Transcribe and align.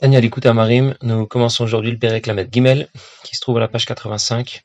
Daniel 0.00 0.24
écoute 0.24 0.46
Marim, 0.46 0.94
nous 1.02 1.26
commençons 1.26 1.64
aujourd'hui 1.64 1.90
le 1.90 1.98
Pérec 1.98 2.28
Lamed 2.28 2.48
Gimel, 2.52 2.88
qui 3.24 3.34
se 3.34 3.40
trouve 3.40 3.56
à 3.56 3.60
la 3.60 3.66
page 3.66 3.84
85. 3.84 4.62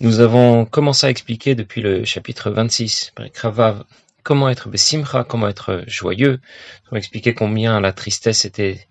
Nous 0.00 0.18
avons 0.18 0.64
commencé 0.64 1.06
à 1.06 1.10
expliquer 1.10 1.54
depuis 1.54 1.82
le 1.82 2.04
chapitre 2.04 2.50
26, 2.50 3.12
Pérec 3.14 3.36
Ravav, 3.36 3.84
comment 4.24 4.48
être 4.48 4.68
besimcha, 4.68 5.22
comment 5.22 5.46
être 5.46 5.84
joyeux. 5.86 6.32
Nous 6.32 6.88
avons 6.88 6.96
expliqué 6.96 7.32
combien 7.32 7.80
la 7.80 7.92
tristesse 7.92 8.44
était, 8.44 8.88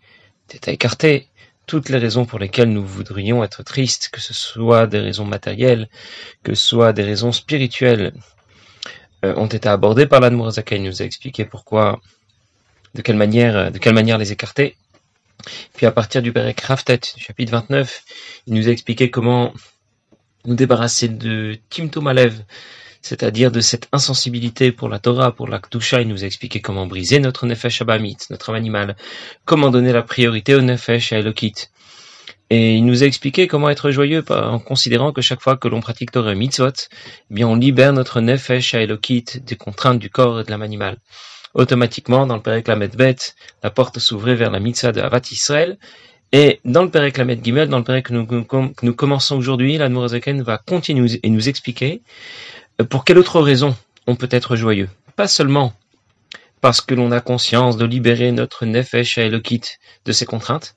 était 0.54 0.74
écartée, 0.74 1.28
toutes 1.66 1.90
les 1.90 1.98
raisons 1.98 2.24
pour 2.24 2.40
lesquelles 2.40 2.72
nous 2.72 2.86
voudrions 2.86 3.44
être 3.44 3.64
tristes, 3.64 4.08
que 4.08 4.22
ce 4.22 4.34
soit 4.34 4.88
des 4.88 5.00
raisons 5.00 5.26
matérielles, 5.26 5.90
que 6.42 6.56
ce 6.56 6.66
soit 6.66 6.94
des 6.94 7.04
raisons 7.04 7.34
spirituelles, 7.34 8.14
euh, 9.26 9.36
ont 9.36 9.48
été 9.48 9.68
abordées 9.68 10.08
par 10.08 10.22
l'Admorazaka. 10.22 10.78
Il 10.78 10.84
nous 10.84 11.02
a 11.02 11.06
expliqué 11.06 11.44
pourquoi, 11.44 12.00
de 12.94 13.02
quelle 13.02 13.18
manière, 13.18 13.74
de 13.74 13.78
quelle 13.78 13.94
manière 13.94 14.18
les 14.18 14.32
écarter. 14.32 14.78
Puis 15.76 15.86
à 15.86 15.92
partir 15.92 16.22
du 16.22 16.32
Père 16.32 16.54
Kraftet, 16.56 17.00
chapitre 17.18 17.52
29, 17.52 18.04
il 18.48 18.54
nous 18.54 18.68
a 18.68 18.72
expliqué 18.72 19.10
comment 19.10 19.54
nous 20.46 20.56
débarrasser 20.56 21.08
de 21.10 21.58
Timto 21.70 22.02
Malev, 22.02 22.44
c'est-à-dire 23.02 23.52
de 23.52 23.60
cette 23.60 23.88
insensibilité 23.92 24.72
pour 24.72 24.90
la 24.90 25.00
Torah, 25.00 25.32
pour 25.34 25.48
la 25.48 25.60
Ktusha. 25.60 26.02
Il 26.02 26.08
nous 26.08 26.24
a 26.24 26.28
expliqué 26.28 26.62
comment 26.62 26.88
briser 26.88 27.20
notre 27.20 27.46
Nefesh 27.46 27.82
Abamit, 27.82 28.18
notre 28.30 28.54
animal, 28.54 28.96
comment 29.46 29.70
donner 29.70 29.94
la 29.94 30.04
priorité 30.04 30.56
au 30.56 30.62
Nefesh 30.62 31.12
Elokit. 31.12 31.70
Et 32.50 32.76
il 32.76 32.86
nous 32.86 33.04
a 33.04 33.06
expliqué 33.06 33.48
comment 33.48 33.70
être 33.70 33.92
joyeux 33.92 34.24
en 34.30 34.60
considérant 34.60 35.12
que 35.12 35.22
chaque 35.22 35.42
fois 35.42 35.58
que 35.58 35.68
l'on 35.68 35.82
pratique 35.82 36.12
Torah 36.12 36.34
Mitzvot, 36.34 36.70
eh 36.70 37.34
bien 37.34 37.48
on 37.48 37.56
libère 37.56 37.92
notre 37.92 38.22
Nefesh 38.22 38.74
à 38.74 38.86
des 38.86 39.56
contraintes 39.58 40.00
du 40.00 40.10
corps 40.10 40.40
et 40.40 40.44
de 40.46 40.52
l'âme 40.52 40.62
animale 40.62 40.98
automatiquement, 41.58 42.26
dans 42.26 42.36
le 42.36 42.42
Pérec 42.42 42.70
bête 42.96 43.36
la 43.64 43.70
porte 43.70 44.00
s'ouvrait 44.00 44.36
vers 44.36 44.52
la 44.52 44.60
mitzvah 44.60 44.94
de 44.94 45.02
Havat 45.02 45.22
Israël. 45.32 45.78
Et 46.32 46.60
dans 46.64 46.84
le 46.84 46.92
Pérec 46.92 47.20
Gimel, 47.44 47.68
dans 47.68 47.80
le 47.80 47.84
Pérec 47.84 48.08
que 48.08 48.14
nous, 48.84 48.94
commençons 48.94 49.38
aujourd'hui, 49.38 49.78
la 49.78 49.90
va 49.90 50.58
continuer 50.58 51.20
et 51.24 51.30
nous 51.30 51.50
expliquer 51.50 52.02
euh, 52.80 52.86
pour 52.86 53.06
quelle 53.06 53.18
autre 53.18 53.42
raison 53.42 53.76
on 54.08 54.16
peut 54.16 54.30
être 54.32 54.56
joyeux. 54.56 54.90
Pas 55.16 55.28
seulement 55.28 55.74
parce 56.62 56.82
que 56.82 56.96
l'on 56.96 57.12
a 57.12 57.22
conscience 57.22 57.78
de 57.78 57.86
libérer 57.86 58.32
notre 58.32 58.66
nefesh 58.66 59.18
à 59.18 59.24
Elokit 59.24 59.62
de 60.06 60.12
ses 60.12 60.26
contraintes, 60.26 60.76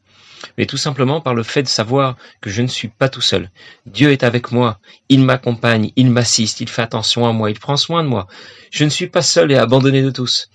mais 0.56 0.66
tout 0.66 0.76
simplement 0.76 1.20
par 1.20 1.34
le 1.34 1.42
fait 1.42 1.62
de 1.62 1.68
savoir 1.68 2.16
que 2.40 2.50
je 2.50 2.62
ne 2.62 2.66
suis 2.66 2.88
pas 2.88 3.08
tout 3.08 3.20
seul. 3.20 3.50
Dieu 3.86 4.12
est 4.12 4.22
avec 4.22 4.52
moi, 4.52 4.78
il 5.08 5.24
m'accompagne, 5.24 5.90
il 5.96 6.10
m'assiste, 6.10 6.60
il 6.60 6.68
fait 6.68 6.82
attention 6.82 7.26
à 7.26 7.32
moi, 7.32 7.50
il 7.50 7.58
prend 7.58 7.76
soin 7.76 8.02
de 8.04 8.08
moi. 8.08 8.26
Je 8.70 8.84
ne 8.84 8.90
suis 8.90 9.08
pas 9.08 9.22
seul 9.22 9.50
et 9.52 9.56
abandonné 9.56 10.02
de 10.02 10.10
tous. 10.10 10.48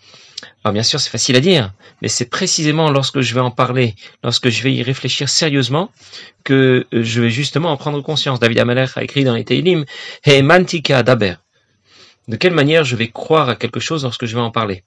Alors 0.63 0.73
bien 0.73 0.83
sûr, 0.83 0.99
c'est 0.99 1.09
facile 1.09 1.35
à 1.35 1.39
dire, 1.39 1.71
mais 2.01 2.07
c'est 2.07 2.29
précisément 2.29 2.89
lorsque 2.89 3.21
je 3.21 3.33
vais 3.33 3.39
en 3.39 3.51
parler, 3.51 3.95
lorsque 4.23 4.49
je 4.49 4.63
vais 4.63 4.73
y 4.73 4.83
réfléchir 4.83 5.29
sérieusement, 5.29 5.91
que 6.43 6.85
euh, 6.93 7.03
je 7.03 7.21
vais 7.21 7.29
justement 7.29 7.71
en 7.71 7.77
prendre 7.77 8.01
conscience. 8.01 8.39
David 8.39 8.59
Amalek 8.59 8.91
a 8.95 9.03
écrit 9.03 9.23
dans 9.23 9.35
les 9.35 9.45
Teilim, 9.45 9.85
He 10.25 10.41
mantika 10.41 11.03
daber. 11.03 11.35
De 12.27 12.35
quelle 12.35 12.53
manière 12.53 12.83
je 12.83 12.95
vais 12.95 13.09
croire 13.09 13.49
à 13.49 13.55
quelque 13.55 13.79
chose 13.79 14.03
lorsque 14.03 14.25
je 14.25 14.35
vais 14.35 14.41
en 14.41 14.51
parler? 14.51 14.83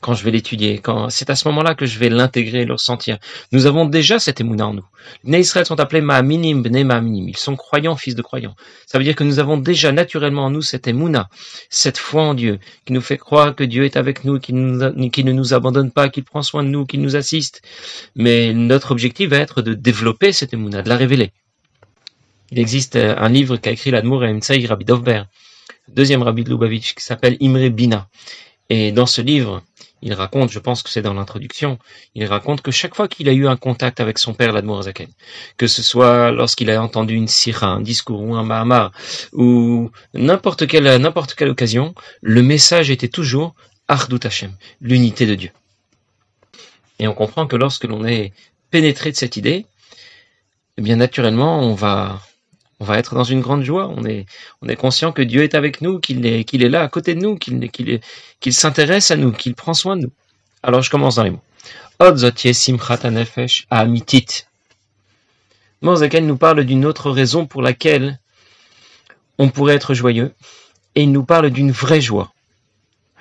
Quand 0.00 0.14
je 0.14 0.24
vais 0.24 0.30
l'étudier, 0.30 0.78
quand 0.78 1.10
c'est 1.10 1.30
à 1.30 1.36
ce 1.36 1.48
moment-là 1.48 1.74
que 1.74 1.86
je 1.86 1.98
vais 1.98 2.08
l'intégrer, 2.08 2.64
le 2.64 2.74
ressentir. 2.74 3.18
Nous 3.52 3.66
avons 3.66 3.84
déjà 3.84 4.18
cette 4.18 4.40
émouna 4.40 4.68
en 4.68 4.74
nous. 4.74 4.84
Les 5.24 5.40
Israël 5.40 5.66
sont 5.66 5.78
appelés 5.78 6.00
Ma'aminim, 6.00 6.62
Bnei 6.62 6.84
Ma'aminim. 6.84 7.28
Ils 7.28 7.36
sont 7.36 7.56
croyants, 7.56 7.96
fils 7.96 8.14
de 8.14 8.22
croyants. 8.22 8.56
Ça 8.86 8.98
veut 8.98 9.04
dire 9.04 9.14
que 9.14 9.24
nous 9.24 9.38
avons 9.38 9.56
déjà 9.56 9.92
naturellement 9.92 10.46
en 10.46 10.50
nous 10.50 10.62
cette 10.62 10.88
émouna, 10.88 11.28
cette 11.70 11.98
foi 11.98 12.22
en 12.22 12.34
Dieu, 12.34 12.58
qui 12.84 12.92
nous 12.92 13.00
fait 13.00 13.18
croire 13.18 13.54
que 13.54 13.64
Dieu 13.64 13.84
est 13.84 13.96
avec 13.96 14.24
nous, 14.24 14.38
qu'il 14.38 14.54
ne 14.56 15.32
nous 15.32 15.54
abandonne 15.54 15.90
pas, 15.90 16.08
qu'il 16.08 16.24
prend 16.24 16.42
soin 16.42 16.62
de 16.62 16.68
nous, 16.68 16.86
qu'il 16.86 17.00
nous 17.00 17.16
assiste. 17.16 17.62
Mais 18.14 18.52
notre 18.52 18.90
objectif 18.90 19.30
va 19.30 19.38
être 19.38 19.62
de 19.62 19.74
développer 19.74 20.32
cette 20.32 20.52
émouna, 20.52 20.82
de 20.82 20.88
la 20.88 20.96
révéler. 20.96 21.32
Il 22.50 22.58
existe 22.58 22.96
un 22.96 23.28
livre 23.28 23.56
qu'a 23.56 23.72
écrit 23.72 23.90
l'Admour 23.90 24.22
Emtsai 24.22 24.64
Rabbi 24.66 24.84
Dovber, 24.84 25.24
deuxième 25.88 26.22
Rabbi 26.22 26.44
de 26.44 26.50
Lubavitch, 26.50 26.94
qui 26.94 27.02
s'appelle 27.02 27.36
Imre 27.40 27.68
Bina. 27.70 28.08
Et 28.68 28.92
dans 28.92 29.06
ce 29.06 29.20
livre, 29.20 29.62
il 30.02 30.12
raconte, 30.12 30.50
je 30.50 30.58
pense 30.58 30.82
que 30.82 30.90
c'est 30.90 31.02
dans 31.02 31.14
l'introduction, 31.14 31.78
il 32.14 32.24
raconte 32.26 32.60
que 32.60 32.70
chaque 32.70 32.94
fois 32.94 33.08
qu'il 33.08 33.28
a 33.28 33.32
eu 33.32 33.46
un 33.46 33.56
contact 33.56 34.00
avec 34.00 34.18
son 34.18 34.34
père, 34.34 34.52
l'Admour 34.52 34.82
Zaken, 34.82 35.08
que 35.56 35.66
ce 35.66 35.82
soit 35.82 36.30
lorsqu'il 36.32 36.70
a 36.70 36.82
entendu 36.82 37.14
une 37.14 37.28
sira, 37.28 37.68
un 37.68 37.80
discours 37.80 38.20
ou 38.20 38.34
un 38.34 38.42
mahamar, 38.42 38.92
ou 39.32 39.90
n'importe 40.14 40.66
quelle, 40.66 41.00
n'importe 41.00 41.34
quelle 41.34 41.48
occasion, 41.48 41.94
le 42.22 42.42
message 42.42 42.90
était 42.90 43.08
toujours 43.08 43.54
Ardut 43.88 44.20
Hashem, 44.24 44.52
l'unité 44.80 45.26
de 45.26 45.34
Dieu. 45.34 45.50
Et 46.98 47.08
on 47.08 47.14
comprend 47.14 47.46
que 47.46 47.56
lorsque 47.56 47.84
l'on 47.84 48.04
est 48.04 48.32
pénétré 48.70 49.10
de 49.10 49.16
cette 49.16 49.36
idée, 49.36 49.66
eh 50.76 50.82
bien 50.82 50.96
naturellement, 50.96 51.60
on 51.60 51.74
va, 51.74 52.20
on 52.80 52.84
va 52.84 52.98
être 52.98 53.14
dans 53.14 53.24
une 53.24 53.40
grande 53.40 53.62
joie. 53.62 53.88
On 53.96 54.04
est, 54.04 54.26
on 54.62 54.68
est 54.68 54.76
conscient 54.76 55.12
que 55.12 55.22
Dieu 55.22 55.42
est 55.42 55.54
avec 55.54 55.80
nous, 55.80 55.98
qu'il 55.98 56.26
est, 56.26 56.68
là 56.68 56.82
à 56.82 56.88
côté 56.88 57.14
de 57.14 57.20
nous, 57.20 57.36
qu'il, 57.36 57.70
qu'il, 57.70 58.00
qu'il 58.40 58.52
s'intéresse 58.52 59.10
à 59.10 59.16
nous, 59.16 59.32
qu'il 59.32 59.54
prend 59.54 59.74
soin 59.74 59.96
de 59.96 60.02
nous. 60.02 60.12
Alors 60.62 60.82
je 60.82 60.90
commence 60.90 61.16
dans 61.16 61.24
les 61.24 61.30
mots. 61.30 61.42
Morzaken 65.80 66.26
nous 66.26 66.36
parle 66.36 66.64
d'une 66.64 66.84
autre 66.84 67.10
raison 67.10 67.46
pour 67.46 67.62
laquelle 67.62 68.18
on 69.38 69.48
pourrait 69.48 69.74
être 69.74 69.94
joyeux, 69.94 70.34
et 70.94 71.02
il 71.02 71.12
nous 71.12 71.24
parle 71.24 71.50
d'une 71.50 71.70
vraie 71.70 72.00
joie. 72.00 72.32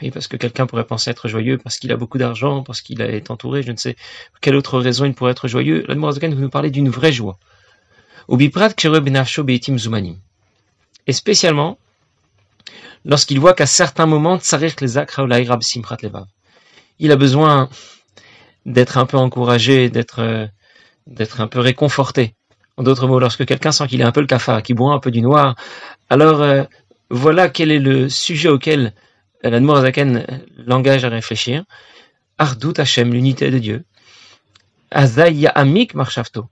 Oui, 0.02 0.12
parce 0.12 0.28
que 0.28 0.36
quelqu'un 0.36 0.66
pourrait 0.66 0.86
penser 0.86 1.10
être 1.10 1.30
joyeux 1.30 1.58
parce 1.58 1.78
qu'il 1.78 1.92
a 1.94 1.98
beaucoup 1.98 2.18
d'argent, 2.18 2.64
parce 2.64 2.82
qu'il 2.82 3.02
est 3.02 3.32
entouré, 3.32 3.64
je 3.64 3.72
ne 3.72 3.78
sais 3.78 3.96
quelle 4.42 4.56
autre 4.56 4.80
raison 4.80 5.06
il 5.06 5.14
pourrait 5.14 5.32
être 5.32 5.48
joyeux. 5.48 5.86
Là, 5.88 5.96
Morzaken 5.96 6.36
nous 6.36 6.50
parler 6.50 6.70
d'une 6.70 6.90
vraie 6.90 7.14
joie. 7.14 7.38
Et 11.08 11.14
spécialement, 11.14 11.78
lorsqu'il 13.04 13.40
voit 13.40 13.54
qu'à 13.54 13.66
certains 13.66 14.06
moments, 14.06 14.40
il 17.00 17.12
a 17.12 17.16
besoin 17.16 17.70
d'être 18.66 18.98
un 18.98 19.06
peu 19.06 19.18
encouragé, 19.18 19.90
d'être, 19.90 20.50
d'être 21.08 21.42
un 21.42 21.48
peu 21.48 21.60
réconforté. 21.60 22.34
En 22.78 22.84
d'autres 22.84 23.08
mots, 23.08 23.20
lorsque 23.20 23.46
quelqu'un 23.46 23.72
sent 23.72 23.88
qu'il 23.88 24.02
est 24.02 24.06
un 24.06 24.12
peu 24.12 24.22
le 24.22 24.28
cafard, 24.28 24.62
qu'il 24.62 24.76
boit 24.76 24.94
un 24.94 25.00
peu 25.00 25.12
du 25.12 25.22
noir, 25.22 25.56
alors 26.10 26.42
euh, 26.42 26.64
voilà 27.10 27.48
quel 27.48 27.72
est 27.72 27.80
le 27.80 28.10
sujet 28.10 28.50
auquel 28.50 28.94
l'Admorazaken 29.44 30.44
l'engage 30.58 31.06
à 31.06 31.10
réfléchir. 31.10 31.64
Ardut 32.38 32.74
Hashem, 32.78 33.14
l'unité 33.14 33.50
de 33.52 33.60
Dieu. 33.60 33.86
Azaya 34.92 35.52
Amik 35.52 35.94
Marshafto 35.94 36.50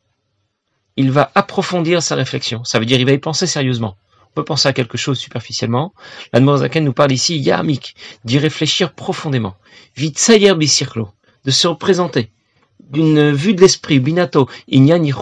il 0.95 1.11
va 1.11 1.31
approfondir 1.35 2.01
sa 2.01 2.15
réflexion. 2.15 2.63
Ça 2.63 2.79
veut 2.79 2.85
dire 2.85 2.99
il 2.99 3.05
va 3.05 3.11
y 3.13 3.17
penser 3.17 3.47
sérieusement. 3.47 3.95
On 4.31 4.33
peut 4.35 4.45
penser 4.45 4.67
à 4.67 4.73
quelque 4.73 4.97
chose 4.97 5.19
superficiellement. 5.19 5.93
La 6.33 6.57
Zaken 6.57 6.83
nous 6.83 6.93
parle 6.93 7.11
ici, 7.11 7.37
yamik, 7.37 7.95
d'y 8.25 8.39
réfléchir 8.39 8.93
profondément. 8.93 9.55
Vitsayer 9.95 10.55
bisirklo, 10.55 11.09
de 11.45 11.51
se 11.51 11.67
représenter 11.67 12.31
d'une 12.79 13.31
vue 13.31 13.53
de 13.53 13.61
l'esprit, 13.61 13.99
binato, 13.99 14.49
inyani 14.67 15.13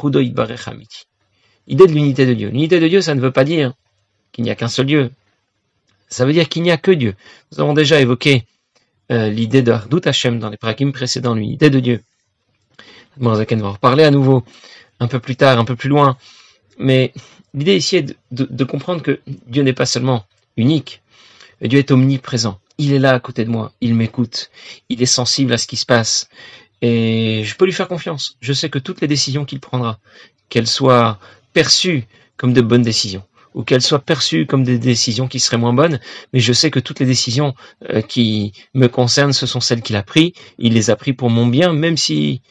Idée 1.67 1.87
de 1.87 1.91
l'unité 1.93 2.25
de 2.25 2.33
Dieu. 2.33 2.49
L'unité 2.49 2.79
de 2.79 2.87
Dieu, 2.87 3.01
ça 3.01 3.15
ne 3.15 3.21
veut 3.21 3.31
pas 3.31 3.43
dire 3.43 3.73
qu'il 4.31 4.43
n'y 4.43 4.49
a 4.49 4.55
qu'un 4.55 4.67
seul 4.67 4.85
Dieu. 4.85 5.11
Ça 6.07 6.25
veut 6.25 6.33
dire 6.33 6.49
qu'il 6.49 6.63
n'y 6.63 6.71
a 6.71 6.77
que 6.77 6.91
Dieu. 6.91 7.15
Nous 7.51 7.61
avons 7.61 7.73
déjà 7.73 7.99
évoqué 8.01 8.45
euh, 9.11 9.29
l'idée 9.29 9.61
de 9.61 9.71
Hardut 9.71 10.01
Hashem 10.05 10.39
dans 10.39 10.49
les 10.49 10.57
prakim 10.57 10.91
précédents, 10.91 11.35
l'unité 11.35 11.69
de 11.69 11.79
Dieu. 11.79 12.01
Zaken 13.21 13.61
va 13.61 13.67
en 13.67 13.73
reparler 13.73 14.03
à 14.03 14.11
nouveau 14.11 14.43
un 15.01 15.07
peu 15.07 15.19
plus 15.19 15.35
tard, 15.35 15.59
un 15.59 15.65
peu 15.65 15.75
plus 15.75 15.89
loin. 15.89 16.15
Mais 16.77 17.11
l'idée 17.53 17.75
ici 17.75 17.97
est 17.97 18.15
de, 18.31 18.63
comprendre 18.63 19.01
que 19.01 19.19
Dieu 19.47 19.63
n'est 19.63 19.73
pas 19.73 19.85
seulement 19.85 20.25
unique, 20.55 21.01
Dieu 21.61 21.79
est 21.79 21.91
omniprésent. 21.91 22.59
Il 22.77 22.93
est 22.93 22.99
là 22.99 23.13
à 23.13 23.19
côté 23.19 23.43
de 23.43 23.49
moi, 23.49 23.73
il 23.81 23.93
m'écoute, 23.95 24.49
il 24.89 25.01
est 25.01 25.07
sensible 25.07 25.51
à 25.53 25.57
ce 25.57 25.67
qui 25.67 25.75
se 25.75 25.85
passe. 25.85 26.29
Et 26.81 27.43
je 27.43 27.55
peux 27.55 27.65
lui 27.65 27.73
faire 27.73 27.87
confiance. 27.87 28.37
Je 28.39 28.53
sais 28.53 28.69
que 28.69 28.79
toutes 28.79 29.01
les 29.01 29.07
décisions 29.07 29.45
qu'il 29.45 29.59
prendra, 29.59 29.99
qu'elles 30.49 30.67
soient 30.67 31.19
perçues 31.53 32.05
comme 32.37 32.53
de 32.53 32.61
bonnes 32.61 32.81
décisions, 32.81 33.23
ou 33.53 33.63
qu'elles 33.63 33.83
soient 33.83 33.99
perçues 33.99 34.45
comme 34.47 34.63
des 34.63 34.79
décisions 34.79 35.27
qui 35.27 35.39
seraient 35.39 35.57
moins 35.57 35.73
bonnes, 35.73 35.99
mais 36.33 36.39
je 36.39 36.53
sais 36.53 36.71
que 36.71 36.79
toutes 36.79 36.99
les 36.99 37.05
décisions 37.05 37.53
euh, 37.89 38.01
qui 38.01 38.53
me 38.73 38.87
concernent, 38.87 39.33
ce 39.33 39.45
sont 39.45 39.59
celles 39.59 39.81
qu'il 39.81 39.95
a 39.95 40.03
prises. 40.03 40.31
Il 40.57 40.73
les 40.73 40.89
a 40.89 40.95
prises 40.95 41.15
pour 41.15 41.29
mon 41.29 41.45
bien, 41.45 41.73
même 41.73 41.97
si 41.97 42.41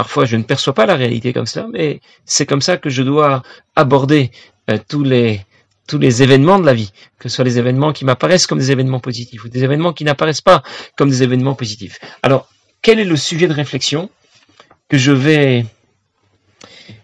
Parfois, 0.00 0.24
je 0.24 0.36
ne 0.36 0.44
perçois 0.44 0.72
pas 0.72 0.86
la 0.86 0.96
réalité 0.96 1.34
comme 1.34 1.44
cela, 1.44 1.66
mais 1.70 2.00
c'est 2.24 2.46
comme 2.46 2.62
ça 2.62 2.78
que 2.78 2.88
je 2.88 3.02
dois 3.02 3.42
aborder 3.76 4.30
euh, 4.70 4.78
tous 4.88 5.04
les 5.04 6.22
événements 6.22 6.58
de 6.58 6.64
la 6.64 6.72
vie, 6.72 6.90
que 7.18 7.28
ce 7.28 7.36
soit 7.36 7.44
les 7.44 7.58
événements 7.58 7.92
qui 7.92 8.06
m'apparaissent 8.06 8.46
comme 8.46 8.60
des 8.60 8.72
événements 8.72 8.98
positifs 8.98 9.44
ou 9.44 9.50
des 9.50 9.62
événements 9.62 9.92
qui 9.92 10.04
n'apparaissent 10.04 10.40
pas 10.40 10.62
comme 10.96 11.10
des 11.10 11.22
événements 11.22 11.54
positifs. 11.54 11.98
Alors, 12.22 12.48
quel 12.80 12.98
est 12.98 13.04
le 13.04 13.16
sujet 13.16 13.46
de 13.46 13.52
réflexion 13.52 14.08
que 14.88 14.96
je 14.96 15.12
vais 15.12 15.66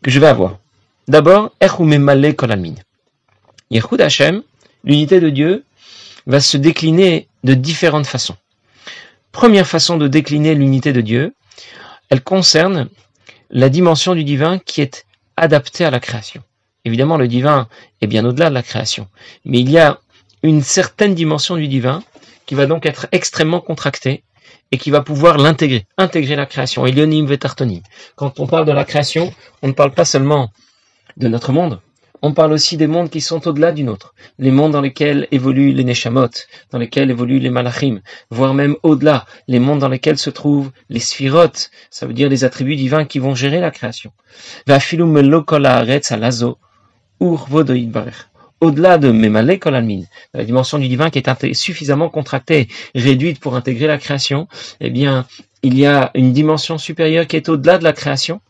que 0.03 0.11
je 0.11 0.19
vais 0.19 0.29
avoir? 0.29 0.57
D'abord, 1.07 1.53
Echumemale 1.61 2.35
Kolamin. 2.35 2.77
Hashem, 3.99 4.43
l'unité 4.85 5.21
de 5.21 5.29
Dieu, 5.29 5.65
va 6.27 6.41
se 6.41 6.57
décliner 6.57 7.29
de 7.45 7.53
différentes 7.53 8.07
façons. 8.07 8.37
Première 9.33 9.67
façon 9.67 9.99
de 9.99 10.09
décliner 10.09 10.55
l'unité 10.55 10.95
de 10.95 11.03
Dieu, 11.03 11.35
elle 12.11 12.23
concerne 12.23 12.89
la 13.51 13.69
dimension 13.69 14.15
du 14.15 14.25
divin 14.25 14.59
qui 14.59 14.81
est 14.81 15.07
adaptée 15.37 15.85
à 15.85 15.91
la 15.91 16.01
création. 16.01 16.43
Évidemment, 16.85 17.17
le 17.17 17.29
divin 17.29 17.69
est 18.01 18.07
bien 18.07 18.25
au-delà 18.25 18.49
de 18.49 18.55
la 18.55 18.63
création, 18.63 19.09
mais 19.45 19.61
il 19.61 19.71
y 19.71 19.79
a 19.79 20.01
une 20.43 20.63
certaine 20.63 21.15
dimension 21.15 21.57
du 21.57 21.69
divin 21.69 22.03
qui 22.47 22.55
va 22.55 22.67
donc 22.67 22.87
être 22.87 23.09
extrêmement 23.13 23.61
contractée 23.61 24.23
et 24.71 24.79
qui 24.79 24.91
va 24.91 25.01
pouvoir 25.01 25.39
l'intégrer, 25.39 25.87
intégrer 25.99 26.37
la 26.37 26.47
création. 26.47 26.87
Elionim 26.87 27.27
vetartonim. 27.27 27.83
Quand 28.15 28.39
on 28.41 28.47
parle 28.47 28.67
de 28.67 28.73
la 28.73 28.85
création, 28.85 29.33
on 29.63 29.69
ne 29.69 29.73
parle 29.73 29.93
pas 29.93 30.05
seulement 30.05 30.51
de 31.17 31.29
notre 31.29 31.53
monde, 31.53 31.81
on 32.23 32.33
parle 32.33 32.53
aussi 32.53 32.77
des 32.77 32.87
mondes 32.87 33.11
qui 33.11 33.21
sont 33.21 33.47
au-delà 33.47 33.73
du 33.73 33.85
nôtre, 33.85 34.15
les 34.39 34.51
mondes 34.51 34.73
dans 34.73 34.81
lesquels 34.81 35.29
évoluent 35.31 35.73
les 35.73 35.85
Neshamot, 35.85 36.29
dans 36.71 36.79
lesquels 36.79 37.11
évoluent 37.11 37.39
les 37.39 37.51
Malachim, 37.51 38.01
voire 38.31 38.55
même 38.55 38.77
au-delà, 38.83 39.27
les 39.49 39.59
mondes 39.59 39.81
dans 39.81 39.89
lesquels 39.89 40.19
se 40.19 40.31
trouvent 40.31 40.71
les 40.89 41.01
Sphirot, 41.01 41.53
ça 41.91 42.07
veut 42.07 42.15
dire 42.15 42.29
les 42.29 42.45
attributs 42.45 42.77
divins 42.77 43.05
qui 43.05 43.19
vont 43.19 43.35
gérer 43.35 43.61
la 43.61 43.71
création. 43.71 44.13
Au-delà 48.61 48.99
de 48.99 49.11
Memale 49.11 49.59
Kolalmin, 49.59 50.03
la 50.33 50.45
dimension 50.45 50.79
du 50.79 50.89
divin 50.89 51.11
qui 51.11 51.19
est 51.19 51.55
suffisamment 51.55 52.09
contractée, 52.09 52.69
réduite 52.95 53.39
pour 53.39 53.55
intégrer 53.55 53.87
la 53.87 53.99
création, 53.99 54.49
eh 54.81 54.89
bien, 54.91 55.27
il 55.63 55.79
y 55.79 55.85
a 55.85 56.11
une 56.15 56.33
dimension 56.33 56.79
supérieure 56.79 57.27
qui 57.27 57.37
est 57.37 57.49
au-delà 57.49 57.77
de 57.77 57.85
la 57.85 57.93
création, 57.93 58.41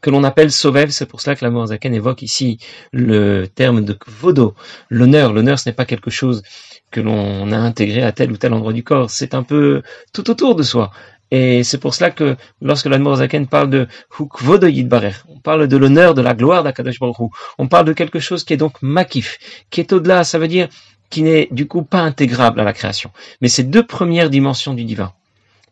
que 0.00 0.10
l'on 0.10 0.24
appelle 0.24 0.50
Sovev. 0.50 0.90
C'est 0.90 1.06
pour 1.06 1.20
cela 1.20 1.36
que 1.36 1.44
la 1.44 1.66
Zaken 1.66 1.94
évoque 1.94 2.22
ici 2.22 2.58
le 2.92 3.46
terme 3.46 3.84
de 3.84 3.92
Kvodo. 3.92 4.54
L'honneur, 4.90 5.32
l'honneur, 5.32 5.58
ce 5.58 5.68
n'est 5.68 5.74
pas 5.74 5.84
quelque 5.84 6.10
chose 6.10 6.42
que 6.90 7.00
l'on 7.00 7.52
a 7.52 7.56
intégré 7.56 8.02
à 8.02 8.12
tel 8.12 8.32
ou 8.32 8.36
tel 8.36 8.52
endroit 8.52 8.72
du 8.72 8.84
corps. 8.84 9.10
C'est 9.10 9.34
un 9.34 9.42
peu 9.42 9.82
tout 10.12 10.30
autour 10.30 10.54
de 10.54 10.62
soi. 10.62 10.90
Et 11.30 11.62
c'est 11.62 11.78
pour 11.78 11.94
cela 11.94 12.10
que 12.10 12.36
lorsque 12.62 12.86
l'Admor 12.86 13.16
Zaken 13.16 13.46
parle 13.46 13.68
de 13.68 13.86
Hukvodo 14.18 14.66
Yidbarer, 14.66 15.12
on 15.28 15.38
parle 15.38 15.68
de 15.68 15.76
l'honneur, 15.76 16.14
de 16.14 16.22
la 16.22 16.34
gloire 16.34 16.62
d'Akadosh 16.62 16.98
Baruch 16.98 17.16
on 17.58 17.68
parle 17.68 17.84
de 17.84 17.92
quelque 17.92 18.18
chose 18.18 18.44
qui 18.44 18.54
est 18.54 18.56
donc 18.56 18.80
makif, 18.80 19.38
qui 19.70 19.80
est 19.80 19.92
au-delà, 19.92 20.24
ça 20.24 20.38
veut 20.38 20.48
dire 20.48 20.68
qui 21.10 21.22
n'est 21.22 21.48
du 21.50 21.66
coup 21.66 21.82
pas 21.82 22.00
intégrable 22.00 22.60
à 22.60 22.64
la 22.64 22.72
création. 22.72 23.10
Mais 23.40 23.48
ces 23.48 23.62
deux 23.62 23.86
premières 23.86 24.30
dimensions 24.30 24.74
du 24.74 24.84
divin, 24.84 25.12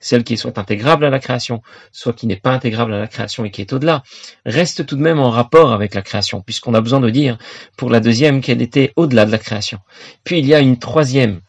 celle 0.00 0.24
qui 0.24 0.36
soit 0.36 0.58
intégrable 0.58 1.04
à 1.04 1.10
la 1.10 1.18
création, 1.18 1.62
soit 1.92 2.12
qui 2.12 2.26
n'est 2.26 2.36
pas 2.36 2.52
intégrable 2.52 2.92
à 2.94 3.00
la 3.00 3.06
création 3.06 3.44
et 3.44 3.50
qui 3.50 3.60
est 3.60 3.72
au-delà, 3.72 4.02
reste 4.44 4.86
tout 4.86 4.96
de 4.96 5.02
même 5.02 5.18
en 5.18 5.30
rapport 5.30 5.72
avec 5.72 5.94
la 5.94 6.02
création, 6.02 6.40
puisqu'on 6.40 6.74
a 6.74 6.80
besoin 6.80 7.00
de 7.00 7.10
dire 7.10 7.38
pour 7.76 7.90
la 7.90 8.00
deuxième 8.00 8.40
qu'elle 8.40 8.62
était 8.62 8.92
au-delà 8.96 9.24
de 9.24 9.32
la 9.32 9.38
création. 9.38 9.78
Puis 10.24 10.38
il 10.38 10.46
y 10.46 10.54
a 10.54 10.60
une 10.60 10.78
troisième 10.78 11.40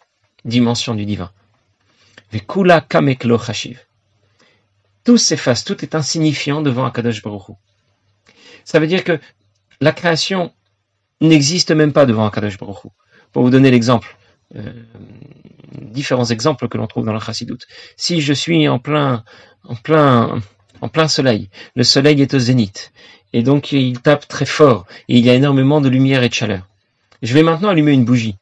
dimension 0.46 0.96
du 0.96 1.06
divin. 1.06 1.32
Vekula 2.32 2.82
kameklo. 2.82 3.40
Tout 5.04 5.18
s'efface, 5.18 5.64
tout 5.64 5.84
est 5.84 5.96
insignifiant 5.96 6.62
devant 6.62 6.86
Akadosh 6.86 7.22
Baruch 7.22 7.56
Ça 8.66 8.80
veut 8.80 8.88
dire 8.88 9.04
que 9.04 9.20
la 9.80 9.94
création 9.94 10.52
n'existe 11.22 11.72
même 11.72 11.94
pas 11.94 12.06
devant 12.06 12.28
Akadosh 12.28 12.58
Baruch 12.58 12.92
Pour 13.32 13.44
vous 13.44 13.50
donner 13.50 13.72
l'exemple, 13.72 14.18
euh, 14.56 14.72
différents 15.82 16.26
exemples 16.26 16.68
que 16.70 16.78
l'on 16.78 16.88
trouve 16.88 17.06
dans 17.06 17.14
la 17.14 17.20
Chassidut. 17.20 17.58
Si 17.98 18.22
je 18.22 18.34
suis 18.34 18.68
en 18.68 18.80
plein, 18.80 19.24
en 19.64 19.76
plein, 19.76 20.42
en 20.82 20.90
plein 20.90 21.08
soleil, 21.08 21.50
le 21.76 21.84
soleil 21.84 22.22
est 22.22 22.34
au 22.34 22.40
zénith, 22.40 22.92
et 23.34 23.44
donc 23.44 23.72
il 23.72 24.00
tape 24.00 24.28
très 24.28 24.46
fort, 24.46 24.86
et 25.10 25.18
il 25.18 25.26
y 25.26 25.30
a 25.30 25.34
énormément 25.34 25.82
de 25.82 25.90
lumière 25.90 26.24
et 26.24 26.30
de 26.30 26.34
chaleur. 26.34 26.68
Je 27.22 27.34
vais 27.34 27.44
maintenant 27.44 27.70
allumer 27.70 27.92
une 27.92 28.06
bougie. 28.06 28.36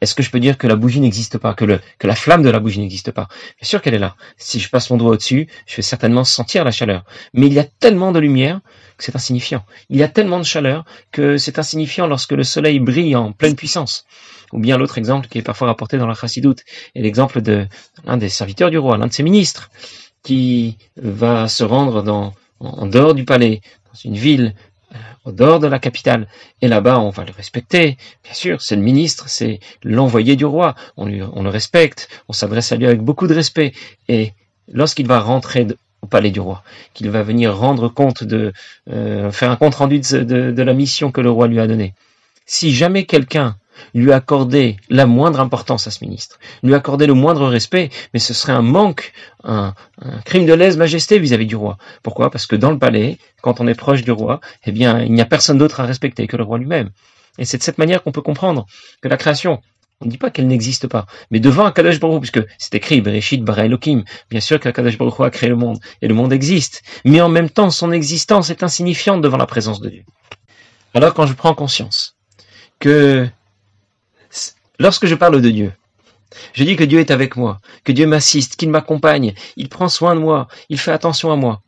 Est-ce 0.00 0.14
que 0.14 0.22
je 0.22 0.30
peux 0.30 0.40
dire 0.40 0.58
que 0.58 0.66
la 0.66 0.76
bougie 0.76 1.00
n'existe 1.00 1.38
pas, 1.38 1.54
que, 1.54 1.64
la 1.64 2.14
flamme 2.14 2.42
de 2.42 2.50
la 2.50 2.60
bougie 2.60 2.80
n'existe 2.80 3.10
pas? 3.10 3.28
Bien 3.60 3.68
sûr 3.68 3.82
qu'elle 3.82 3.94
est 3.94 3.98
là. 3.98 4.16
Si 4.36 4.60
je 4.60 4.68
passe 4.68 4.90
mon 4.90 4.96
doigt 4.96 5.10
au-dessus, 5.12 5.48
je 5.66 5.76
vais 5.76 5.82
certainement 5.82 6.24
sentir 6.24 6.64
la 6.64 6.70
chaleur. 6.70 7.04
Mais 7.34 7.46
il 7.46 7.52
y 7.52 7.58
a 7.58 7.64
tellement 7.64 8.12
de 8.12 8.18
lumière 8.18 8.60
que 8.96 9.04
c'est 9.04 9.16
insignifiant. 9.16 9.64
Il 9.90 9.96
y 9.96 10.02
a 10.02 10.08
tellement 10.08 10.38
de 10.38 10.44
chaleur 10.44 10.84
que 11.12 11.36
c'est 11.38 11.58
insignifiant 11.58 12.06
lorsque 12.06 12.32
le 12.32 12.44
soleil 12.44 12.78
brille 12.80 13.16
en 13.16 13.32
pleine 13.32 13.56
puissance. 13.56 14.06
Ou 14.52 14.58
bien 14.58 14.78
l'autre 14.78 14.98
exemple 14.98 15.28
qui 15.28 15.38
est 15.38 15.42
parfois 15.42 15.68
rapporté 15.68 15.98
dans 15.98 16.06
la 16.06 16.14
chassidoute 16.14 16.62
est 16.94 17.02
l'exemple 17.02 17.42
de 17.42 17.66
l'un 18.04 18.16
des 18.16 18.28
serviteurs 18.28 18.70
du 18.70 18.78
roi, 18.78 18.96
l'un 18.96 19.08
de 19.08 19.12
ses 19.12 19.22
ministres, 19.22 19.70
qui 20.22 20.78
va 20.96 21.48
se 21.48 21.64
rendre 21.64 22.32
en 22.60 22.86
dehors 22.86 23.14
du 23.14 23.24
palais, 23.24 23.60
dans 23.92 23.98
une 24.10 24.16
ville 24.16 24.54
au 25.26 25.32
dehors 25.32 25.60
de 25.60 25.66
la 25.66 25.78
capitale. 25.78 26.28
Et 26.62 26.68
là-bas, 26.68 26.98
on 26.98 27.10
va 27.10 27.24
le 27.24 27.32
respecter. 27.32 27.98
Bien 28.24 28.32
sûr, 28.32 28.62
c'est 28.62 28.76
le 28.76 28.82
ministre, 28.82 29.28
c'est 29.28 29.60
l'envoyé 29.82 30.36
du 30.36 30.46
roi. 30.46 30.74
On, 30.96 31.04
lui, 31.04 31.20
on 31.22 31.42
le 31.42 31.50
respecte, 31.50 32.08
on 32.28 32.32
s'adresse 32.32 32.72
à 32.72 32.76
lui 32.76 32.86
avec 32.86 33.02
beaucoup 33.02 33.26
de 33.26 33.34
respect. 33.34 33.72
Et 34.08 34.32
lorsqu'il 34.72 35.06
va 35.06 35.20
rentrer 35.20 35.66
au 36.00 36.06
palais 36.06 36.30
du 36.30 36.40
roi, 36.40 36.62
qu'il 36.94 37.10
va 37.10 37.22
venir 37.22 37.56
rendre 37.56 37.88
compte 37.88 38.24
de, 38.24 38.52
euh, 38.90 39.30
faire 39.32 39.50
un 39.50 39.56
compte 39.56 39.74
rendu 39.74 39.98
de, 40.00 40.22
de 40.52 40.62
la 40.62 40.72
mission 40.72 41.10
que 41.10 41.20
le 41.20 41.30
roi 41.30 41.48
lui 41.48 41.60
a 41.60 41.66
donnée. 41.66 41.94
Si 42.46 42.72
jamais 42.72 43.04
quelqu'un 43.04 43.56
lui 43.94 44.12
accorder 44.12 44.76
la 44.88 45.06
moindre 45.06 45.40
importance 45.40 45.86
à 45.86 45.90
ce 45.90 46.04
ministre, 46.04 46.38
lui 46.62 46.74
accorder 46.74 47.06
le 47.06 47.14
moindre 47.14 47.46
respect, 47.46 47.90
mais 48.12 48.20
ce 48.20 48.34
serait 48.34 48.52
un 48.52 48.62
manque, 48.62 49.12
un, 49.44 49.74
crime 50.24 50.46
de 50.46 50.52
lèse-majesté 50.52 51.18
vis-à-vis 51.18 51.46
du 51.46 51.56
roi. 51.56 51.78
Pourquoi? 52.02 52.30
Parce 52.30 52.46
que 52.46 52.56
dans 52.56 52.70
le 52.70 52.78
palais, 52.78 53.18
quand 53.42 53.60
on 53.60 53.66
est 53.66 53.74
proche 53.74 54.02
du 54.02 54.10
roi, 54.10 54.40
eh 54.64 54.72
bien, 54.72 55.00
il 55.00 55.12
n'y 55.12 55.20
a 55.20 55.26
personne 55.26 55.58
d'autre 55.58 55.80
à 55.80 55.86
respecter 55.86 56.26
que 56.26 56.36
le 56.36 56.44
roi 56.44 56.58
lui-même. 56.58 56.90
Et 57.38 57.44
c'est 57.44 57.58
de 57.58 57.62
cette 57.62 57.78
manière 57.78 58.02
qu'on 58.02 58.12
peut 58.12 58.22
comprendre 58.22 58.66
que 59.02 59.08
la 59.08 59.16
création, 59.16 59.60
on 60.00 60.06
ne 60.06 60.10
dit 60.10 60.18
pas 60.18 60.30
qu'elle 60.30 60.46
n'existe 60.46 60.88
pas, 60.88 61.06
mais 61.30 61.40
devant 61.40 61.64
Akadosh 61.64 62.00
Baruch 62.00 62.20
puisque 62.20 62.46
c'est 62.58 62.74
écrit 62.74 63.00
Bereshit 63.00 63.42
Elohim, 63.48 64.04
bien 64.30 64.40
sûr 64.40 64.60
qu'Akadosh 64.60 64.98
Baruch 64.98 65.20
a 65.20 65.30
créé 65.30 65.48
le 65.48 65.56
monde 65.56 65.78
et 66.02 66.08
le 66.08 66.14
monde 66.14 66.32
existe, 66.32 66.82
mais 67.04 67.20
en 67.20 67.28
même 67.28 67.50
temps 67.50 67.70
son 67.70 67.92
existence 67.92 68.50
est 68.50 68.62
insignifiante 68.62 69.22
devant 69.22 69.38
la 69.38 69.46
présence 69.46 69.80
de 69.80 69.88
Dieu. 69.88 70.04
Alors 70.94 71.14
quand 71.14 71.26
je 71.26 71.34
prends 71.34 71.54
conscience 71.54 72.16
que 72.78 73.26
Lorsque 74.78 75.06
je 75.06 75.14
parle 75.14 75.40
de 75.40 75.50
Dieu, 75.50 75.72
je 76.52 76.64
dis 76.64 76.76
que 76.76 76.84
Dieu 76.84 77.00
est 77.00 77.10
avec 77.10 77.36
moi, 77.36 77.58
que 77.84 77.92
Dieu 77.92 78.06
m'assiste, 78.06 78.56
qu'il 78.56 78.70
m'accompagne, 78.70 79.34
il 79.56 79.68
prend 79.68 79.88
soin 79.88 80.14
de 80.14 80.20
moi, 80.20 80.48
il 80.68 80.78
fait 80.78 80.92
attention 80.92 81.32
à 81.32 81.36
moi. 81.36 81.62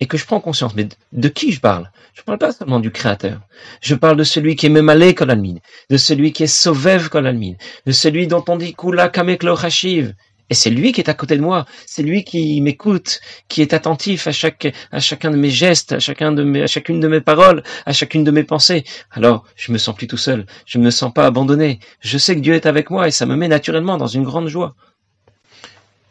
Et 0.00 0.06
que 0.06 0.16
je 0.16 0.24
prends 0.24 0.40
conscience, 0.40 0.76
mais 0.76 0.88
de 1.12 1.28
qui 1.28 1.50
je 1.50 1.60
parle? 1.60 1.90
Je 2.14 2.20
ne 2.20 2.24
parle 2.24 2.38
pas 2.38 2.52
seulement 2.52 2.78
du 2.78 2.92
Créateur. 2.92 3.40
Je 3.80 3.96
parle 3.96 4.16
de 4.16 4.24
celui 4.24 4.54
qui 4.54 4.66
est 4.66 4.70
Memalé 4.70 5.14
Kolalmin, 5.14 5.56
de 5.90 5.96
celui 5.96 6.32
qui 6.32 6.44
est 6.44 6.48
Sovev 6.48 7.08
Kolalmin, 7.08 7.54
de 7.84 7.92
celui 7.92 8.28
dont 8.28 8.44
on 8.48 8.56
dit 8.56 8.74
Kula 8.74 9.10
Hashiv, 9.12 10.14
et 10.50 10.54
c'est 10.54 10.70
lui 10.70 10.92
qui 10.92 11.00
est 11.00 11.10
à 11.10 11.14
côté 11.14 11.36
de 11.36 11.42
moi, 11.42 11.66
c'est 11.86 12.02
lui 12.02 12.24
qui 12.24 12.60
m'écoute, 12.60 13.20
qui 13.48 13.60
est 13.62 13.74
attentif 13.74 14.26
à 14.26 14.32
chacun 14.32 15.30
de 15.30 15.36
mes 15.36 15.50
gestes, 15.50 15.92
à 15.92 15.98
chacune 15.98 16.34
de 16.34 17.08
mes 17.08 17.20
paroles, 17.20 17.62
à 17.84 17.92
chacune 17.92 18.24
de 18.24 18.30
mes 18.30 18.44
pensées. 18.44 18.84
Alors, 19.10 19.44
je 19.56 19.72
me 19.72 19.78
sens 19.78 19.94
plus 19.94 20.06
tout 20.06 20.16
seul, 20.16 20.46
je 20.64 20.78
ne 20.78 20.84
me 20.84 20.90
sens 20.90 21.12
pas 21.12 21.26
abandonné. 21.26 21.80
Je 22.00 22.16
sais 22.16 22.34
que 22.34 22.40
Dieu 22.40 22.54
est 22.54 22.66
avec 22.66 22.90
moi 22.90 23.08
et 23.08 23.10
ça 23.10 23.26
me 23.26 23.36
met 23.36 23.48
naturellement 23.48 23.98
dans 23.98 24.06
une 24.06 24.24
grande 24.24 24.48
joie. 24.48 24.74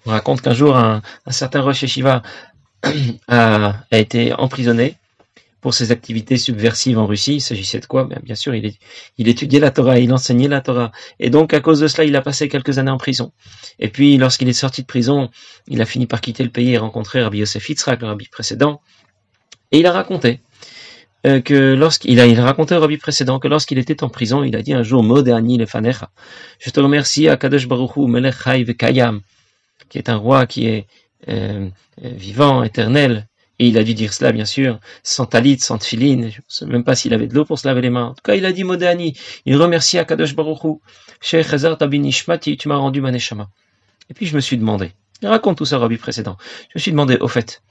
On 0.06 0.12
raconte 0.12 0.42
qu'un 0.42 0.54
jour 0.54 0.78
un, 0.78 1.02
certain 1.30 1.62
Rosh 1.62 1.86
Shiva 1.86 2.22
a 3.28 3.74
été 3.92 4.34
emprisonné 4.34 4.96
pour 5.62 5.74
ses 5.74 5.92
activités 5.92 6.38
subversives 6.38 6.98
en 6.98 7.06
Russie. 7.06 7.36
Il 7.36 7.42
s'agissait 7.42 7.80
de 7.80 7.86
quoi? 7.86 8.06
Bien, 8.06 8.20
bien 8.24 8.36
sûr, 8.36 8.54
il, 8.56 8.78
étudiait 9.18 9.60
la 9.60 9.72
Torah, 9.72 10.00
il 10.00 10.14
enseignait 10.14 10.48
la 10.48 10.62
Torah. 10.62 10.92
Et 11.20 11.30
donc, 11.30 11.54
à 11.54 11.60
cause 11.60 11.80
de 11.80 11.88
cela, 11.88 12.06
il 12.06 12.16
a 12.16 12.22
passé 12.22 12.48
quelques 12.48 12.78
années 12.78 12.92
en 12.92 12.98
prison. 12.98 13.32
Et 13.80 13.90
puis, 13.90 14.18
lorsqu'il 14.18 14.48
est 14.50 14.54
sorti 14.54 14.82
de 14.82 14.88
prison, 14.88 15.30
il 15.68 15.82
a 15.82 15.86
fini 15.86 16.06
par 16.06 16.22
quitter 16.22 16.44
le 16.44 16.50
pays 16.50 16.74
et 16.74 16.78
rencontrer 16.78 17.22
Rabbi 17.22 17.40
Yosef 17.40 17.70
Yitzhak, 17.70 18.02
le 18.02 18.08
rabbi 18.08 18.28
précédent. 18.28 18.82
Et 19.72 19.80
il 19.80 19.86
a 19.86 19.92
raconté 19.92 20.42
euh, 21.26 21.42
que 21.42 21.74
lorsqu'il 21.74 22.20
au 22.20 22.80
rabbi 22.80 22.98
précédent 22.98 23.40
que 23.40 23.48
lorsqu'il 23.48 23.80
était 23.80 24.04
en 24.04 24.10
prison, 24.10 24.44
il 24.44 24.56
a 24.56 24.62
dit 24.62 24.74
un 24.74 24.84
jour, 24.84 25.04
Modéani 25.04 25.58
lefanecha, 25.58 26.10
je 26.60 26.70
te 26.70 26.80
remercie 26.80 27.28
à 27.28 27.38
Kadosh 27.38 27.68
Baruch 27.68 27.98
Hu, 27.98 28.08
Melech 28.08 28.78
Kayam, 28.78 29.22
qui 29.90 29.98
est 29.98 30.10
un 30.10 30.16
roi 30.16 30.46
qui 30.46 30.68
est 30.68 30.88
euh, 31.28 31.68
vivant, 32.02 32.64
éternel, 32.64 33.28
et 33.60 33.68
il 33.68 33.78
a 33.78 33.84
dû 33.84 33.94
dire 33.94 34.14
cela, 34.14 34.32
bien 34.32 34.46
sûr, 34.46 34.80
sans 35.04 35.26
talit, 35.26 35.60
sans 35.60 35.80
tfiline. 35.80 36.30
Je 36.30 36.38
ne 36.38 36.44
sais 36.48 36.66
même 36.66 36.84
pas 36.84 36.96
s'il 36.96 37.14
avait 37.14 37.28
de 37.28 37.34
l'eau 37.34 37.46
pour 37.46 37.58
se 37.58 37.68
laver 37.68 37.82
les 37.82 37.90
mains. 37.90 38.06
En 38.06 38.14
tout 38.14 38.22
cas, 38.24 38.36
il 38.36 38.46
a 38.46 38.52
dit 38.52 38.64
Modéani. 38.64 39.18
Il 39.46 39.58
remercie 39.58 39.98
Akadosh 39.98 40.36
Baruchou. 40.36 40.82
Sheikh 41.22 41.52
Hazar 41.52 41.78
Tabinishmati, 41.78 42.58
tu 42.58 42.68
m'as 42.68 42.76
rendu 42.76 43.02
ma 43.02 43.12
neshama. 43.12 43.50
Et 44.10 44.14
puis 44.14 44.28
je 44.28 44.36
me 44.36 44.40
suis 44.40 44.58
demandé, 44.58 44.92
raconte 45.24 45.58
tout 45.58 45.66
ça, 45.66 45.80
Rabbi 45.80 45.98
précédent. 45.98 46.38
Je 46.70 46.74
me 46.76 46.80
suis 46.80 46.92
demandé, 46.92 47.18
au 47.18 47.28
fait, 47.28 47.64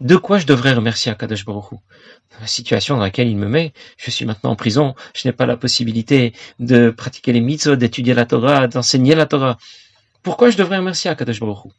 de 0.00 0.16
quoi 0.16 0.38
je 0.38 0.46
devrais 0.46 0.72
remercier 0.72 1.12
Akadosh 1.12 1.44
Baruch 1.44 1.70
Dans 1.72 2.40
la 2.40 2.46
situation 2.46 2.96
dans 2.96 3.02
laquelle 3.02 3.28
il 3.28 3.36
me 3.36 3.48
met, 3.48 3.74
je 3.98 4.10
suis 4.10 4.24
maintenant 4.24 4.50
en 4.50 4.56
prison, 4.56 4.94
je 5.14 5.28
n'ai 5.28 5.32
pas 5.32 5.44
la 5.44 5.58
possibilité 5.58 6.32
de 6.58 6.90
pratiquer 6.90 7.32
les 7.34 7.40
mitzvot, 7.40 7.76
d'étudier 7.76 8.14
la 8.14 8.24
Torah, 8.24 8.66
d'enseigner 8.66 9.14
la 9.14 9.26
Torah. 9.26 9.58
Pourquoi 10.22 10.50
je 10.50 10.56
devrais 10.56 10.78
remercier 10.78 11.10
Akadosh 11.10 11.40
Baruch 11.40 11.70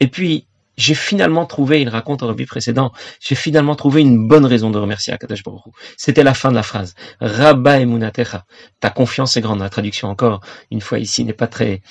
Et 0.00 0.08
puis, 0.08 0.46
j'ai 0.78 0.94
finalement 0.94 1.44
trouvé, 1.44 1.82
il 1.82 1.88
raconte 1.88 2.22
au 2.22 2.28
rabbi 2.28 2.46
précédent, 2.46 2.92
j'ai 3.20 3.34
finalement 3.34 3.74
trouvé 3.74 4.00
une 4.00 4.28
bonne 4.28 4.46
raison 4.46 4.70
de 4.70 4.78
remercier 4.78 5.12
Akadosh 5.12 5.42
Baruch 5.42 5.62
C'était 5.96 6.22
la 6.22 6.32
fin 6.32 6.50
de 6.50 6.54
la 6.54 6.62
phrase. 6.62 6.94
Rabba 7.20 7.80
emunatecha. 7.80 8.46
Ta 8.80 8.88
confiance 8.88 9.36
est 9.36 9.40
grande. 9.40 9.58
La 9.58 9.68
traduction 9.68 10.08
encore, 10.08 10.40
une 10.70 10.80
fois 10.80 11.00
ici, 11.00 11.24
n'est 11.24 11.32
pas 11.32 11.48
très 11.48 11.82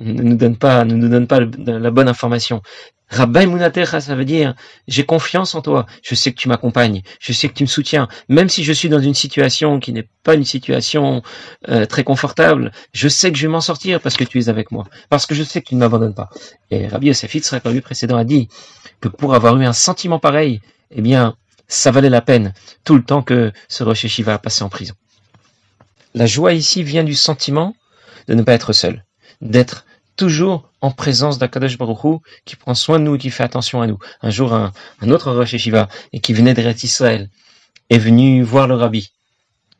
ne 0.00 0.22
nous 0.22 0.36
donne 0.36 0.56
pas, 0.56 0.84
ne 0.84 0.94
nous 0.94 1.08
donne 1.08 1.26
pas 1.26 1.40
la 1.40 1.90
bonne 1.90 2.08
information. 2.08 2.62
Rabbi 3.10 3.46
Munatecha, 3.46 4.00
ça 4.00 4.14
veut 4.14 4.26
dire, 4.26 4.54
j'ai 4.86 5.04
confiance 5.04 5.54
en 5.54 5.62
toi, 5.62 5.86
je 6.02 6.14
sais 6.14 6.30
que 6.30 6.36
tu 6.36 6.48
m'accompagnes, 6.48 7.02
je 7.20 7.32
sais 7.32 7.48
que 7.48 7.54
tu 7.54 7.62
me 7.62 7.68
soutiens, 7.68 8.06
même 8.28 8.50
si 8.50 8.64
je 8.64 8.72
suis 8.72 8.90
dans 8.90 9.00
une 9.00 9.14
situation 9.14 9.80
qui 9.80 9.94
n'est 9.94 10.08
pas 10.24 10.34
une 10.34 10.44
situation 10.44 11.22
euh, 11.70 11.86
très 11.86 12.04
confortable, 12.04 12.70
je 12.92 13.08
sais 13.08 13.32
que 13.32 13.38
je 13.38 13.46
vais 13.46 13.52
m'en 13.52 13.62
sortir 13.62 14.00
parce 14.00 14.16
que 14.16 14.24
tu 14.24 14.38
es 14.38 14.50
avec 14.50 14.70
moi, 14.70 14.84
parce 15.08 15.24
que 15.24 15.34
je 15.34 15.42
sais 15.42 15.62
que 15.62 15.68
tu 15.68 15.74
ne 15.74 15.80
m'abandonnes 15.80 16.14
pas. 16.14 16.28
Et 16.70 16.86
Rabbi 16.86 17.06
Yosef 17.06 17.34
Yitzhak, 17.34 17.64
lui 17.66 17.80
précédent, 17.80 18.18
a 18.18 18.24
dit 18.24 18.48
que 19.00 19.08
pour 19.08 19.34
avoir 19.34 19.58
eu 19.58 19.64
un 19.64 19.72
sentiment 19.72 20.18
pareil, 20.18 20.60
eh 20.90 21.00
bien, 21.00 21.34
ça 21.66 21.90
valait 21.90 22.10
la 22.10 22.20
peine 22.20 22.52
tout 22.84 22.94
le 22.94 23.02
temps 23.02 23.22
que 23.22 23.52
ce 23.68 23.84
Rosh 23.84 24.06
Shiva 24.06 24.34
a 24.34 24.38
passé 24.38 24.62
en 24.64 24.68
prison. 24.68 24.94
La 26.14 26.26
joie 26.26 26.52
ici 26.52 26.82
vient 26.82 27.04
du 27.04 27.14
sentiment 27.14 27.74
de 28.26 28.34
ne 28.34 28.42
pas 28.42 28.52
être 28.52 28.72
seul, 28.72 29.04
d'être 29.40 29.84
toujours 30.18 30.68
en 30.80 30.90
présence 30.90 31.38
d'Akadosh 31.38 31.78
Baruch 31.78 32.20
qui 32.44 32.56
prend 32.56 32.74
soin 32.74 32.98
de 32.98 33.04
nous 33.04 33.14
et 33.14 33.18
qui 33.18 33.30
fait 33.30 33.44
attention 33.44 33.80
à 33.80 33.86
nous. 33.86 33.98
Un 34.20 34.30
jour, 34.30 34.52
un, 34.52 34.72
autre 35.10 35.32
Rosh 35.32 35.56
Shiva 35.56 35.88
et 36.12 36.20
qui 36.20 36.34
venait 36.34 36.54
d'Eretz 36.54 36.82
Israël 36.82 37.30
est 37.88 37.98
venu 37.98 38.42
voir 38.42 38.66
le 38.66 38.74
rabbi. 38.74 39.12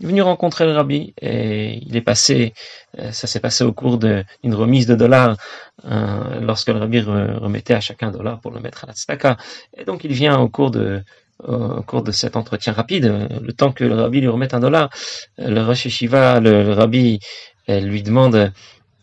Il 0.01 0.07
est 0.07 0.09
venu 0.11 0.23
rencontrer 0.23 0.65
le 0.65 0.73
rabbi 0.73 1.13
et 1.21 1.81
il 1.85 1.97
est 1.97 2.03
passé, 2.03 2.55
euh, 3.01 3.11
ça 3.11 3.27
s'est 3.27 3.41
passé 3.41 3.65
au 3.65 3.73
cours 3.73 3.99
d'une 3.99 4.55
remise 4.55 4.87
de 4.87 4.95
dollars 4.95 5.37
euh, 5.85 6.41
lorsque 6.41 6.69
le 6.69 6.79
rabbi 6.79 7.01
remettait 7.01 7.75
à 7.75 7.81
chacun 7.81 8.09
un 8.09 8.13
dollar 8.13 8.41
pour 8.41 8.53
le 8.53 8.61
mettre 8.61 8.85
à 8.85 8.87
la 8.87 8.93
tzedaka. 8.93 9.37
Et 9.77 9.85
donc 9.85 10.05
il 10.05 10.13
vient 10.13 10.39
au 10.39 10.49
cours 10.49 10.71
de 10.71 11.03
au 11.47 11.83
cours 11.83 12.03
de 12.03 12.11
cet 12.11 12.35
entretien 12.35 12.73
rapide, 12.73 13.29
le 13.41 13.53
temps 13.53 13.71
que 13.71 13.85
le 13.85 13.95
rabbi 13.95 14.21
lui 14.21 14.27
remette 14.27 14.55
un 14.55 14.59
dollar, 14.59 14.91
le 15.39 15.61
Rosh 15.63 15.87
Shiva, 15.87 16.41
le, 16.41 16.73
rabbi 16.73 17.21
lui 17.69 18.03
demande 18.03 18.53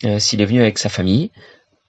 euh, 0.03 0.19
s'il 0.19 0.41
est 0.41 0.45
venu 0.45 0.61
avec 0.61 0.77
sa 0.77 0.89
famille, 0.89 1.31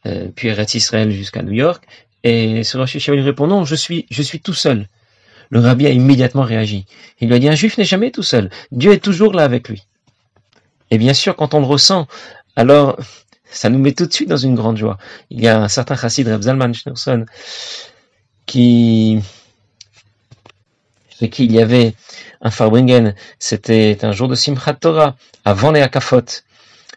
euh, 0.06 0.28
puis 0.34 0.48
Eretz 0.48 0.74
Israël 0.74 1.10
jusqu'à 1.10 1.42
New 1.42 1.52
York, 1.52 1.84
et 2.24 2.64
ce 2.64 2.76
Rosh 2.76 2.94
lui 2.94 3.20
répond 3.20 3.46
non, 3.46 3.64
je 3.64 3.74
suis, 3.74 4.06
je 4.10 4.22
suis 4.22 4.40
tout 4.40 4.54
seul. 4.54 4.88
Le 5.50 5.60
rabbi 5.60 5.86
a 5.86 5.90
immédiatement 5.90 6.42
réagi. 6.42 6.86
Il 7.20 7.28
lui 7.28 7.36
a 7.36 7.38
dit 7.38 7.48
un 7.48 7.54
juif 7.54 7.78
n'est 7.78 7.84
jamais 7.84 8.10
tout 8.10 8.24
seul. 8.24 8.50
Dieu 8.72 8.92
est 8.92 9.02
toujours 9.02 9.32
là 9.32 9.44
avec 9.44 9.68
lui. 9.68 9.86
Et 10.90 10.98
bien 10.98 11.14
sûr, 11.14 11.36
quand 11.36 11.54
on 11.54 11.60
le 11.60 11.66
ressent, 11.66 12.08
alors 12.56 12.98
ça 13.44 13.70
nous 13.70 13.78
met 13.78 13.92
tout 13.92 14.06
de 14.06 14.12
suite 14.12 14.28
dans 14.28 14.36
une 14.36 14.54
grande 14.54 14.76
joie. 14.76 14.98
Il 15.30 15.40
y 15.40 15.48
a 15.48 15.60
un 15.60 15.68
certain 15.68 15.96
chassid, 15.96 16.26
Reb 16.26 16.42
Zalman 16.42 16.72
Schneerson, 16.74 17.26
qui 18.44 19.20
chez 21.18 21.30
qui 21.30 21.44
il 21.44 21.52
y 21.52 21.60
avait 21.60 21.94
un 22.40 22.50
Farbringen, 22.50 23.14
c'était 23.38 23.98
un 24.02 24.12
jour 24.12 24.28
de 24.28 24.34
Simchat 24.34 24.74
Torah, 24.74 25.16
avant 25.44 25.70
les 25.70 25.80
Akafot. 25.80 26.24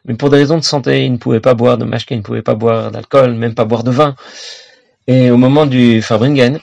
Mais 0.06 0.16
pour 0.16 0.30
des 0.30 0.38
raisons 0.38 0.58
de 0.58 0.64
santé, 0.64 1.06
il 1.06 1.12
ne 1.12 1.18
pouvait 1.18 1.40
pas 1.40 1.54
boire 1.54 1.78
de 1.78 1.86
mashke, 1.86 2.12
il 2.12 2.18
ne 2.18 2.24
pouvait 2.24 2.42
pas 2.42 2.56
boire 2.56 2.92
d'alcool, 2.92 3.34
même 3.34 3.54
pas 3.54 3.66
boire 3.66 3.84
de 3.84 3.92
vin. 3.92 4.16
Et 5.08 5.32
au 5.32 5.38
moment 5.38 5.66
du 5.66 6.02
Fabringen, 6.02 6.60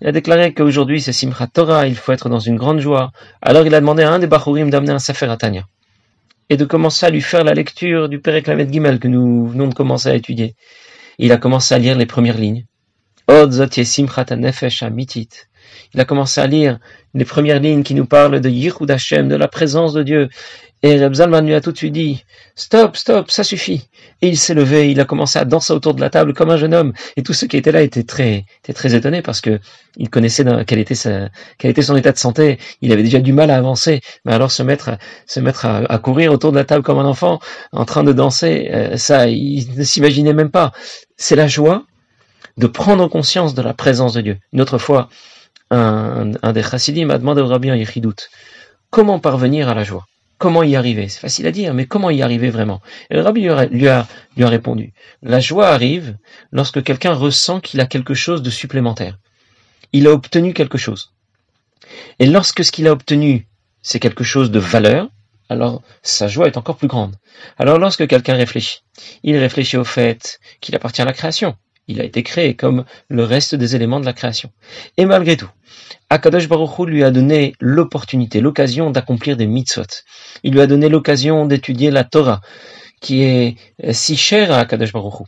il 0.00 0.08
a 0.08 0.12
déclaré 0.12 0.52
qu'aujourd'hui 0.52 1.00
c'est 1.00 1.12
Simchat 1.12 1.46
Torah, 1.46 1.86
il 1.86 1.96
faut 1.96 2.12
être 2.12 2.28
dans 2.28 2.38
une 2.38 2.56
grande 2.56 2.80
joie. 2.80 3.12
Alors 3.40 3.66
il 3.66 3.74
a 3.74 3.80
demandé 3.80 4.02
à 4.02 4.12
un 4.12 4.18
des 4.18 4.26
Bachurim 4.26 4.68
d'amener 4.68 4.92
un 4.92 4.98
Sefer 4.98 5.30
Atania 5.30 5.64
et 6.50 6.56
de 6.56 6.64
commencer 6.64 7.06
à 7.06 7.10
lui 7.10 7.20
faire 7.20 7.44
la 7.44 7.54
lecture 7.54 8.08
du 8.08 8.20
Père 8.20 8.40
Lamed 8.46 8.72
Gimel 8.72 8.98
que 8.98 9.08
nous 9.08 9.46
venons 9.46 9.68
de 9.68 9.74
commencer 9.74 10.08
à 10.08 10.14
étudier. 10.14 10.54
Il 11.18 11.32
a 11.32 11.38
commencé 11.38 11.74
à 11.74 11.78
lire 11.78 11.96
les 11.96 12.06
premières 12.06 12.38
lignes. 12.38 12.64
Il 13.28 13.60
a 16.00 16.04
commencé 16.04 16.40
à 16.40 16.46
lire 16.46 16.78
les 17.14 17.24
premières 17.24 17.60
lignes 17.60 17.82
qui 17.82 17.94
nous 17.94 18.06
parlent 18.06 18.40
de 18.40 18.48
Yichud 18.48 18.90
Hashem, 18.90 19.28
de 19.28 19.34
la 19.34 19.48
présence 19.48 19.92
de 19.92 20.02
Dieu. 20.02 20.28
Et 20.86 21.04
Reb 21.04 21.14
lui 21.44 21.52
a 21.52 21.60
tout 21.60 21.72
de 21.72 21.76
suite 21.76 21.94
dit 21.94 22.24
Stop, 22.54 22.96
stop, 22.96 23.32
ça 23.32 23.42
suffit. 23.42 23.88
Et 24.22 24.28
il 24.28 24.38
s'est 24.38 24.54
levé, 24.54 24.88
il 24.88 25.00
a 25.00 25.04
commencé 25.04 25.36
à 25.36 25.44
danser 25.44 25.72
autour 25.72 25.94
de 25.94 26.00
la 26.00 26.10
table 26.10 26.32
comme 26.32 26.48
un 26.48 26.56
jeune 26.56 26.74
homme. 26.74 26.92
Et 27.16 27.24
tous 27.24 27.32
ceux 27.32 27.48
qui 27.48 27.56
étaient 27.56 27.72
là 27.72 27.82
étaient 27.82 28.04
très, 28.04 28.44
étaient 28.62 28.72
très 28.72 28.94
étonnés 28.94 29.20
parce 29.20 29.40
que 29.40 29.58
il 29.96 30.08
connaissait 30.10 30.44
quel 30.64 30.78
était 30.78 30.94
son 30.94 31.96
état 31.96 32.12
de 32.12 32.18
santé. 32.18 32.60
Il 32.82 32.92
avait 32.92 33.02
déjà 33.02 33.18
du 33.18 33.32
mal 33.32 33.50
à 33.50 33.56
avancer. 33.56 34.00
Mais 34.24 34.32
alors 34.32 34.52
se 34.52 34.62
mettre, 34.62 34.90
à, 35.64 35.98
courir 35.98 36.32
autour 36.32 36.52
de 36.52 36.56
la 36.56 36.64
table 36.64 36.84
comme 36.84 37.00
un 37.00 37.04
enfant, 37.04 37.40
en 37.72 37.84
train 37.84 38.04
de 38.04 38.12
danser, 38.12 38.70
euh, 38.72 38.96
ça, 38.96 39.26
il 39.26 39.66
ne 39.76 39.82
s'imaginait 39.82 40.34
même 40.34 40.52
pas. 40.52 40.70
C'est 41.16 41.34
la 41.34 41.48
joie 41.48 41.84
de 42.58 42.68
prendre 42.68 43.08
conscience 43.08 43.54
de 43.54 43.62
la 43.62 43.74
présence 43.74 44.12
de 44.12 44.20
Dieu. 44.20 44.38
Une 44.52 44.60
autre 44.60 44.78
fois, 44.78 45.08
un, 45.72 46.26
des 46.52 46.62
chassidim 46.62 47.10
a 47.10 47.18
demandé 47.18 47.42
au 47.42 47.48
rabbi 47.48 47.72
en 47.72 48.12
comment 48.90 49.18
parvenir 49.18 49.68
à 49.68 49.74
la 49.74 49.82
joie? 49.82 50.06
Comment 50.38 50.62
y 50.62 50.76
arriver? 50.76 51.08
C'est 51.08 51.20
facile 51.20 51.46
à 51.46 51.50
dire, 51.50 51.72
mais 51.72 51.86
comment 51.86 52.10
y 52.10 52.22
arriver 52.22 52.50
vraiment? 52.50 52.82
Et 53.08 53.14
le 53.14 53.22
rabbi 53.22 53.40
lui 53.42 53.50
a, 53.88 54.06
lui 54.36 54.44
a 54.44 54.48
répondu, 54.48 54.92
la 55.22 55.40
joie 55.40 55.68
arrive 55.68 56.16
lorsque 56.52 56.82
quelqu'un 56.82 57.14
ressent 57.14 57.60
qu'il 57.60 57.80
a 57.80 57.86
quelque 57.86 58.14
chose 58.14 58.42
de 58.42 58.50
supplémentaire. 58.50 59.18
Il 59.92 60.06
a 60.06 60.12
obtenu 60.12 60.52
quelque 60.52 60.76
chose. 60.76 61.14
Et 62.18 62.26
lorsque 62.26 62.64
ce 62.64 62.72
qu'il 62.72 62.86
a 62.86 62.92
obtenu, 62.92 63.46
c'est 63.80 64.00
quelque 64.00 64.24
chose 64.24 64.50
de 64.50 64.58
valeur, 64.58 65.08
alors 65.48 65.82
sa 66.02 66.28
joie 66.28 66.48
est 66.48 66.56
encore 66.56 66.76
plus 66.76 66.88
grande. 66.88 67.16
Alors 67.58 67.78
lorsque 67.78 68.06
quelqu'un 68.06 68.34
réfléchit, 68.34 68.82
il 69.22 69.36
réfléchit 69.36 69.76
au 69.76 69.84
fait 69.84 70.40
qu'il 70.60 70.74
appartient 70.74 71.02
à 71.02 71.06
la 71.06 71.12
création. 71.12 71.56
Il 71.88 72.00
a 72.00 72.04
été 72.04 72.22
créé 72.22 72.54
comme 72.54 72.84
le 73.08 73.24
reste 73.24 73.54
des 73.54 73.76
éléments 73.76 74.00
de 74.00 74.06
la 74.06 74.12
création. 74.12 74.50
Et 74.96 75.06
malgré 75.06 75.36
tout, 75.36 75.50
Akadosh 76.10 76.48
Baruch 76.48 76.78
Hu 76.78 76.86
lui 76.86 77.04
a 77.04 77.10
donné 77.10 77.54
l'opportunité, 77.60 78.40
l'occasion 78.40 78.90
d'accomplir 78.90 79.36
des 79.36 79.46
mitzvot. 79.46 79.84
Il 80.42 80.52
lui 80.52 80.60
a 80.60 80.66
donné 80.66 80.88
l'occasion 80.88 81.46
d'étudier 81.46 81.90
la 81.90 82.04
Torah, 82.04 82.40
qui 83.00 83.22
est 83.22 83.56
si 83.92 84.16
chère 84.16 84.50
à 84.50 84.58
Akadosh 84.58 84.92
Baruch 84.92 85.20
Hu. 85.20 85.24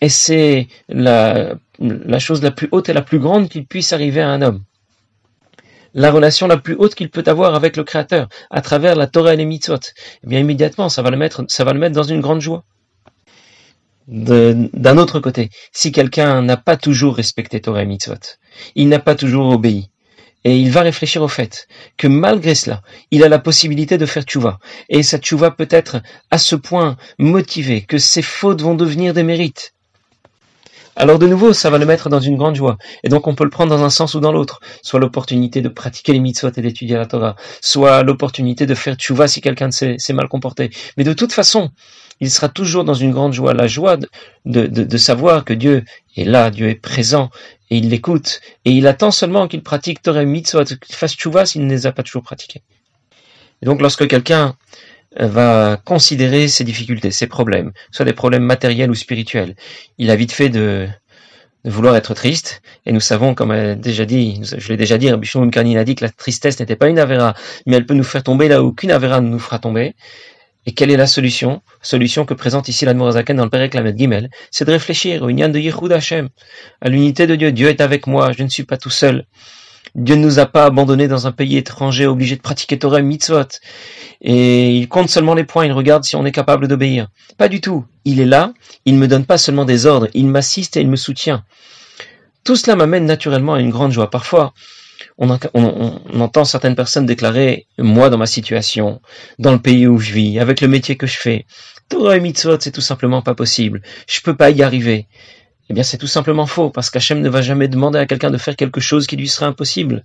Et 0.00 0.08
c'est 0.08 0.68
la, 0.88 1.54
la 1.80 2.18
chose 2.18 2.42
la 2.42 2.50
plus 2.50 2.68
haute 2.70 2.88
et 2.88 2.92
la 2.92 3.02
plus 3.02 3.18
grande 3.18 3.48
qu'il 3.48 3.66
puisse 3.66 3.92
arriver 3.92 4.20
à 4.20 4.28
un 4.28 4.42
homme. 4.42 4.62
La 5.94 6.10
relation 6.10 6.46
la 6.46 6.58
plus 6.58 6.74
haute 6.74 6.94
qu'il 6.94 7.08
peut 7.08 7.24
avoir 7.26 7.54
avec 7.54 7.76
le 7.76 7.82
Créateur, 7.82 8.28
à 8.50 8.60
travers 8.60 8.96
la 8.96 9.06
Torah 9.06 9.32
et 9.32 9.36
les 9.36 9.46
mitzvot. 9.46 9.78
Eh 10.22 10.26
bien, 10.26 10.40
immédiatement, 10.40 10.90
ça 10.90 11.00
va 11.00 11.10
le 11.10 11.16
mettre, 11.16 11.44
ça 11.48 11.64
va 11.64 11.72
le 11.72 11.78
mettre 11.78 11.94
dans 11.94 12.02
une 12.02 12.20
grande 12.20 12.42
joie. 12.42 12.64
D'un 14.08 14.98
autre 14.98 15.18
côté, 15.18 15.50
si 15.72 15.90
quelqu'un 15.90 16.40
n'a 16.42 16.56
pas 16.56 16.76
toujours 16.76 17.16
respecté 17.16 17.60
Torah 17.60 17.82
et 17.82 17.86
Mitzvot, 17.86 18.14
il 18.76 18.88
n'a 18.88 19.00
pas 19.00 19.16
toujours 19.16 19.48
obéi, 19.48 19.90
et 20.44 20.56
il 20.56 20.70
va 20.70 20.82
réfléchir 20.82 21.22
au 21.22 21.28
fait 21.28 21.66
que 21.96 22.06
malgré 22.06 22.54
cela, 22.54 22.82
il 23.10 23.24
a 23.24 23.28
la 23.28 23.40
possibilité 23.40 23.98
de 23.98 24.06
faire 24.06 24.22
tchouva, 24.22 24.60
et 24.88 25.02
cette 25.02 25.24
tchouva 25.24 25.50
peut 25.50 25.66
être 25.70 25.96
à 26.30 26.38
ce 26.38 26.54
point 26.54 26.96
motivée 27.18 27.82
que 27.82 27.98
ses 27.98 28.22
fautes 28.22 28.62
vont 28.62 28.76
devenir 28.76 29.12
des 29.12 29.24
mérites. 29.24 29.72
Alors 30.98 31.18
de 31.18 31.26
nouveau, 31.26 31.52
ça 31.52 31.68
va 31.68 31.76
le 31.76 31.84
mettre 31.84 32.08
dans 32.08 32.20
une 32.20 32.36
grande 32.36 32.54
joie. 32.54 32.78
Et 33.04 33.10
donc 33.10 33.26
on 33.26 33.34
peut 33.34 33.44
le 33.44 33.50
prendre 33.50 33.76
dans 33.76 33.84
un 33.84 33.90
sens 33.90 34.14
ou 34.14 34.20
dans 34.20 34.32
l'autre. 34.32 34.60
Soit 34.82 34.98
l'opportunité 34.98 35.60
de 35.60 35.68
pratiquer 35.68 36.14
les 36.14 36.20
mitzvot 36.20 36.50
et 36.56 36.62
d'étudier 36.62 36.96
la 36.96 37.04
Torah, 37.04 37.36
soit 37.60 38.02
l'opportunité 38.02 38.64
de 38.64 38.74
faire 38.74 38.94
tchouva 38.94 39.28
si 39.28 39.42
quelqu'un 39.42 39.70
s'est 39.70 39.98
mal 40.14 40.28
comporté. 40.28 40.70
Mais 40.96 41.04
de 41.04 41.12
toute 41.12 41.34
façon, 41.34 41.70
il 42.20 42.30
sera 42.30 42.48
toujours 42.48 42.84
dans 42.84 42.94
une 42.94 43.12
grande 43.12 43.32
joie, 43.32 43.54
la 43.54 43.66
joie 43.66 43.96
de, 43.96 44.08
de, 44.44 44.66
de, 44.66 44.96
savoir 44.96 45.44
que 45.44 45.52
Dieu 45.52 45.84
est 46.16 46.24
là, 46.24 46.50
Dieu 46.50 46.68
est 46.68 46.74
présent, 46.74 47.30
et 47.70 47.76
il 47.78 47.90
l'écoute, 47.90 48.40
et 48.64 48.70
il 48.70 48.86
attend 48.86 49.10
seulement 49.10 49.48
qu'il 49.48 49.62
pratique 49.62 50.02
Torah 50.02 50.24
mitzvot, 50.24 50.64
qu'il 50.64 50.94
fasse 50.94 51.16
s'il 51.44 51.66
ne 51.66 51.70
les 51.70 51.86
a 51.86 51.92
pas 51.92 52.02
toujours 52.02 52.22
pratiqués. 52.22 52.62
Et 53.62 53.66
donc 53.66 53.80
lorsque 53.80 54.06
quelqu'un 54.06 54.56
euh, 55.20 55.26
va 55.26 55.80
considérer 55.84 56.48
ses 56.48 56.64
difficultés, 56.64 57.10
ses 57.10 57.26
problèmes, 57.26 57.72
soit 57.90 58.04
des 58.04 58.12
problèmes 58.12 58.44
matériels 58.44 58.90
ou 58.90 58.94
spirituels, 58.94 59.54
il 59.98 60.10
a 60.10 60.16
vite 60.16 60.32
fait 60.32 60.48
de, 60.48 60.88
de 61.64 61.70
vouloir 61.70 61.96
être 61.96 62.14
triste, 62.14 62.62
et 62.86 62.92
nous 62.92 63.00
savons, 63.00 63.34
comme 63.34 63.74
déjà 63.74 64.06
dit, 64.06 64.40
je 64.42 64.68
l'ai 64.68 64.76
déjà 64.76 64.96
dit, 64.96 65.10
Rabbi 65.10 65.26
Shimon 65.26 65.50
a 65.50 65.84
dit 65.84 65.94
que 65.96 66.04
la 66.04 66.10
tristesse 66.10 66.60
n'était 66.60 66.76
pas 66.76 66.88
une 66.88 66.98
avéra, 66.98 67.34
mais 67.66 67.76
elle 67.76 67.84
peut 67.86 67.94
nous 67.94 68.04
faire 68.04 68.22
tomber 68.22 68.48
là 68.48 68.62
où 68.62 68.68
aucune 68.68 68.90
avéra 68.90 69.20
ne 69.20 69.28
nous 69.28 69.38
fera 69.38 69.58
tomber, 69.58 69.94
et 70.66 70.72
quelle 70.72 70.90
est 70.90 70.96
la 70.96 71.06
solution? 71.06 71.62
Solution 71.80 72.24
que 72.24 72.34
présente 72.34 72.68
ici 72.68 72.84
l'Admorazaken 72.84 73.36
dans 73.36 73.44
le 73.44 73.50
Père 73.50 73.68
Lamed 73.72 73.96
Gimel, 73.96 74.30
c'est 74.50 74.64
de 74.64 74.72
réfléchir 74.72 75.22
au 75.22 75.28
Inyan 75.28 75.48
de 75.48 75.60
Yehud 75.60 75.92
Hashem, 75.92 76.28
à 76.80 76.88
l'unité 76.88 77.26
de 77.28 77.36
Dieu. 77.36 77.52
Dieu 77.52 77.68
est 77.68 77.80
avec 77.80 78.06
moi, 78.06 78.32
je 78.36 78.42
ne 78.42 78.48
suis 78.48 78.64
pas 78.64 78.76
tout 78.76 78.90
seul. 78.90 79.26
Dieu 79.94 80.16
ne 80.16 80.20
nous 80.20 80.38
a 80.40 80.46
pas 80.46 80.66
abandonnés 80.66 81.08
dans 81.08 81.26
un 81.26 81.32
pays 81.32 81.56
étranger 81.56 82.06
obligé 82.06 82.36
de 82.36 82.42
pratiquer 82.42 82.78
Torah 82.78 82.98
et 82.98 83.02
mitzvot. 83.02 83.46
Et 84.20 84.76
il 84.76 84.88
compte 84.88 85.08
seulement 85.08 85.34
les 85.34 85.44
points, 85.44 85.64
il 85.64 85.72
regarde 85.72 86.04
si 86.04 86.16
on 86.16 86.26
est 86.26 86.32
capable 86.32 86.68
d'obéir. 86.68 87.08
Pas 87.38 87.48
du 87.48 87.60
tout. 87.60 87.86
Il 88.04 88.20
est 88.20 88.26
là, 88.26 88.52
il 88.84 88.96
ne 88.96 88.98
me 88.98 89.08
donne 89.08 89.24
pas 89.24 89.38
seulement 89.38 89.64
des 89.64 89.86
ordres, 89.86 90.08
il 90.14 90.26
m'assiste 90.26 90.76
et 90.76 90.80
il 90.80 90.90
me 90.90 90.96
soutient. 90.96 91.44
Tout 92.44 92.56
cela 92.56 92.76
m'amène 92.76 93.06
naturellement 93.06 93.54
à 93.54 93.60
une 93.60 93.70
grande 93.70 93.92
joie. 93.92 94.10
Parfois, 94.10 94.52
on, 95.18 96.20
entend 96.20 96.44
certaines 96.44 96.74
personnes 96.74 97.06
déclarer, 97.06 97.66
moi 97.78 98.10
dans 98.10 98.18
ma 98.18 98.26
situation, 98.26 99.00
dans 99.38 99.52
le 99.52 99.58
pays 99.58 99.86
où 99.86 99.98
je 99.98 100.12
vis, 100.12 100.38
avec 100.38 100.60
le 100.60 100.68
métier 100.68 100.96
que 100.96 101.06
je 101.06 101.18
fais, 101.18 101.46
Torah 101.88 102.16
et 102.16 102.20
mitzvot, 102.20 102.58
c'est 102.60 102.72
tout 102.72 102.80
simplement 102.80 103.22
pas 103.22 103.34
possible. 103.34 103.80
Je 104.08 104.20
peux 104.20 104.36
pas 104.36 104.50
y 104.50 104.62
arriver. 104.62 105.06
Eh 105.68 105.74
bien, 105.74 105.82
c'est 105.82 105.98
tout 105.98 106.06
simplement 106.06 106.46
faux, 106.46 106.70
parce 106.70 106.90
qu'Hachem 106.90 107.20
ne 107.20 107.28
va 107.28 107.42
jamais 107.42 107.68
demander 107.68 107.98
à 107.98 108.06
quelqu'un 108.06 108.30
de 108.30 108.38
faire 108.38 108.56
quelque 108.56 108.80
chose 108.80 109.06
qui 109.06 109.16
lui 109.16 109.28
serait 109.28 109.46
impossible. 109.46 110.04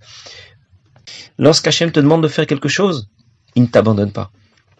Lorsqu'Hachem 1.37 1.91
te 1.91 1.99
demande 1.99 2.23
de 2.23 2.27
faire 2.27 2.47
quelque 2.47 2.69
chose, 2.69 3.09
il 3.55 3.63
ne 3.63 3.67
t'abandonne 3.67 4.11
pas. 4.11 4.31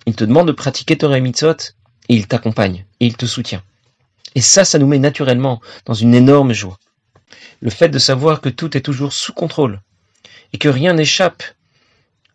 Il 0.05 0.15
te 0.15 0.23
demande 0.23 0.47
de 0.47 0.53
pratiquer 0.53 0.97
Torah 0.97 1.17
et 1.17 1.21
mitzvot, 1.21 1.73
et 2.09 2.15
il 2.15 2.27
t'accompagne, 2.27 2.85
et 2.99 3.05
il 3.07 3.17
te 3.17 3.25
soutient. 3.25 3.63
Et 4.35 4.41
ça, 4.41 4.63
ça 4.63 4.79
nous 4.79 4.87
met 4.87 4.99
naturellement 4.99 5.59
dans 5.85 5.93
une 5.93 6.15
énorme 6.15 6.53
joie. 6.53 6.77
Le 7.61 7.69
fait 7.69 7.89
de 7.89 7.99
savoir 7.99 8.41
que 8.41 8.49
tout 8.49 8.77
est 8.77 8.81
toujours 8.81 9.13
sous 9.13 9.33
contrôle 9.33 9.81
et 10.53 10.57
que 10.57 10.69
rien 10.69 10.93
n'échappe 10.93 11.43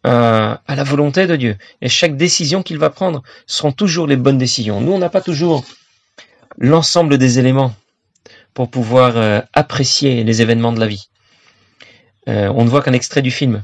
à, 0.04 0.62
la 0.68 0.84
volonté 0.84 1.26
de 1.26 1.36
Dieu. 1.36 1.56
Et 1.82 1.88
chaque 1.88 2.16
décision 2.16 2.62
qu'il 2.62 2.78
va 2.78 2.90
prendre 2.90 3.22
seront 3.46 3.72
toujours 3.72 4.06
les 4.06 4.16
bonnes 4.16 4.38
décisions. 4.38 4.80
Nous, 4.80 4.92
on 4.92 4.98
n'a 4.98 5.08
pas 5.08 5.20
toujours 5.20 5.64
l'ensemble 6.58 7.18
des 7.18 7.38
éléments 7.38 7.74
pour 8.54 8.70
pouvoir 8.70 9.16
euh, 9.16 9.40
apprécier 9.52 10.24
les 10.24 10.42
événements 10.42 10.72
de 10.72 10.80
la 10.80 10.86
vie. 10.86 11.08
Euh, 12.28 12.48
on 12.54 12.64
ne 12.64 12.68
voit 12.68 12.82
qu'un 12.82 12.92
extrait 12.92 13.22
du 13.22 13.30
film. 13.30 13.62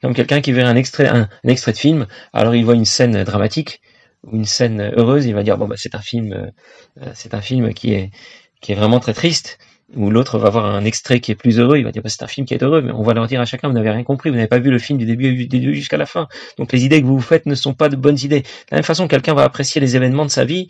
Comme 0.00 0.14
quelqu'un 0.14 0.40
qui 0.40 0.52
verrait 0.52 0.70
un 0.70 0.76
extrait, 0.76 1.10
de 1.12 1.76
film, 1.76 2.06
alors 2.32 2.54
il 2.54 2.64
voit 2.64 2.74
une 2.74 2.84
scène 2.84 3.22
dramatique 3.24 3.80
ou 4.24 4.36
une 4.36 4.46
scène 4.46 4.92
heureuse, 4.96 5.26
il 5.26 5.34
va 5.34 5.42
dire 5.42 5.58
bah 5.58 5.66
c'est 5.76 5.94
un 5.94 6.00
film, 6.00 6.32
euh, 6.32 7.10
c'est 7.14 7.34
un 7.34 7.40
film 7.40 7.74
qui 7.74 7.92
est 7.92 8.10
vraiment 8.74 8.98
très 8.98 9.12
triste. 9.12 9.58
Ou 9.96 10.10
l'autre 10.10 10.38
va 10.38 10.50
voir 10.50 10.66
un 10.66 10.84
extrait 10.84 11.20
qui 11.20 11.32
est 11.32 11.34
plus 11.34 11.58
heureux, 11.58 11.78
il 11.78 11.84
va 11.84 11.92
dire 11.92 12.02
bah, 12.02 12.10
c'est 12.10 12.22
un 12.22 12.26
film 12.26 12.46
qui 12.46 12.52
est 12.52 12.62
heureux, 12.62 12.82
mais 12.82 12.92
on 12.92 13.02
va 13.02 13.14
leur 13.14 13.26
dire 13.26 13.40
à 13.40 13.46
chacun 13.46 13.68
vous 13.68 13.74
n'avez 13.74 13.90
rien 13.90 14.04
compris, 14.04 14.28
vous 14.28 14.36
n'avez 14.36 14.48
pas 14.48 14.58
vu 14.58 14.70
le 14.70 14.78
film 14.78 14.98
du 14.98 15.06
début 15.06 15.74
jusqu'à 15.74 15.96
la 15.96 16.04
fin. 16.04 16.28
Donc 16.58 16.72
les 16.72 16.84
idées 16.84 17.00
que 17.00 17.06
vous 17.06 17.16
vous 17.16 17.22
faites 17.22 17.46
ne 17.46 17.54
sont 17.54 17.72
pas 17.72 17.88
de 17.88 17.96
bonnes 17.96 18.18
idées. 18.22 18.40
De 18.40 18.46
la 18.70 18.76
même 18.76 18.84
façon, 18.84 19.08
quelqu'un 19.08 19.32
va 19.32 19.44
apprécier 19.44 19.80
les 19.80 19.96
événements 19.96 20.26
de 20.26 20.30
sa 20.30 20.44
vie 20.44 20.68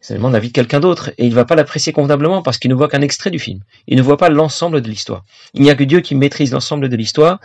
c'est 0.00 0.16
de 0.18 0.28
la 0.28 0.38
vie 0.38 0.48
de 0.48 0.52
quelqu'un 0.52 0.80
d'autre, 0.80 1.10
et 1.18 1.24
il 1.24 1.30
ne 1.30 1.34
va 1.34 1.44
pas 1.44 1.56
l'apprécier 1.56 1.92
convenablement 1.92 2.42
parce 2.42 2.58
qu'il 2.58 2.70
ne 2.70 2.74
voit 2.74 2.88
qu'un 2.88 3.02
extrait 3.02 3.30
du 3.30 3.38
film. 3.38 3.60
Il 3.88 3.96
ne 3.96 4.02
voit 4.02 4.16
pas 4.16 4.28
l'ensemble 4.28 4.80
de 4.80 4.88
l'histoire. 4.88 5.24
Il 5.54 5.62
n'y 5.62 5.70
a 5.70 5.74
que 5.74 5.84
Dieu 5.84 6.00
qui 6.00 6.14
maîtrise 6.14 6.52
l'ensemble 6.52 6.88
de 6.88 6.96
l'histoire, 6.96 7.40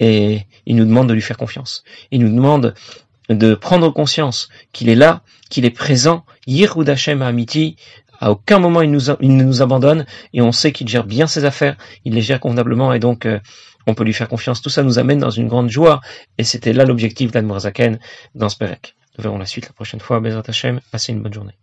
et 0.00 0.42
il 0.66 0.76
nous 0.76 0.84
demande 0.84 1.08
de 1.08 1.14
lui 1.14 1.20
faire 1.20 1.36
confiance. 1.36 1.84
Il 2.10 2.20
nous 2.20 2.34
demande 2.34 2.74
de 3.28 3.54
prendre 3.54 3.90
conscience 3.90 4.48
qu'il 4.72 4.88
est 4.88 4.94
là, 4.94 5.22
qu'il 5.50 5.66
est 5.66 5.70
présent, 5.70 6.24
Yirud 6.46 6.88
Hashem 6.88 7.20
Amiti, 7.20 7.76
à 8.18 8.30
aucun 8.30 8.58
moment 8.58 8.82
il, 8.82 8.90
ne 8.90 9.44
nous 9.44 9.62
abandonne, 9.62 10.06
et 10.32 10.42
on 10.42 10.52
sait 10.52 10.72
qu'il 10.72 10.88
gère 10.88 11.04
bien 11.04 11.26
ses 11.26 11.44
affaires, 11.44 11.76
il 12.04 12.14
les 12.14 12.22
gère 12.22 12.40
convenablement, 12.40 12.92
et 12.92 12.98
donc 12.98 13.26
euh, 13.26 13.38
on 13.86 13.94
peut 13.94 14.04
lui 14.04 14.12
faire 14.12 14.28
confiance. 14.28 14.60
Tout 14.60 14.70
ça 14.70 14.82
nous 14.82 14.98
amène 14.98 15.18
dans 15.18 15.30
une 15.30 15.48
grande 15.48 15.70
joie, 15.70 16.00
et 16.36 16.44
c'était 16.44 16.72
là 16.72 16.84
l'objectif 16.84 17.30
d'Admorazaken 17.30 17.98
dans 18.34 18.48
ce 18.48 18.56
Perek. 18.56 18.96
Nous 19.16 19.22
verrons 19.22 19.38
la 19.38 19.46
suite 19.46 19.66
la 19.66 19.72
prochaine 19.72 20.00
fois. 20.00 20.20
Bezat 20.20 20.42
Hashem, 20.46 20.80
passez 20.92 21.12
une 21.12 21.22
bonne 21.22 21.34
journée. 21.34 21.54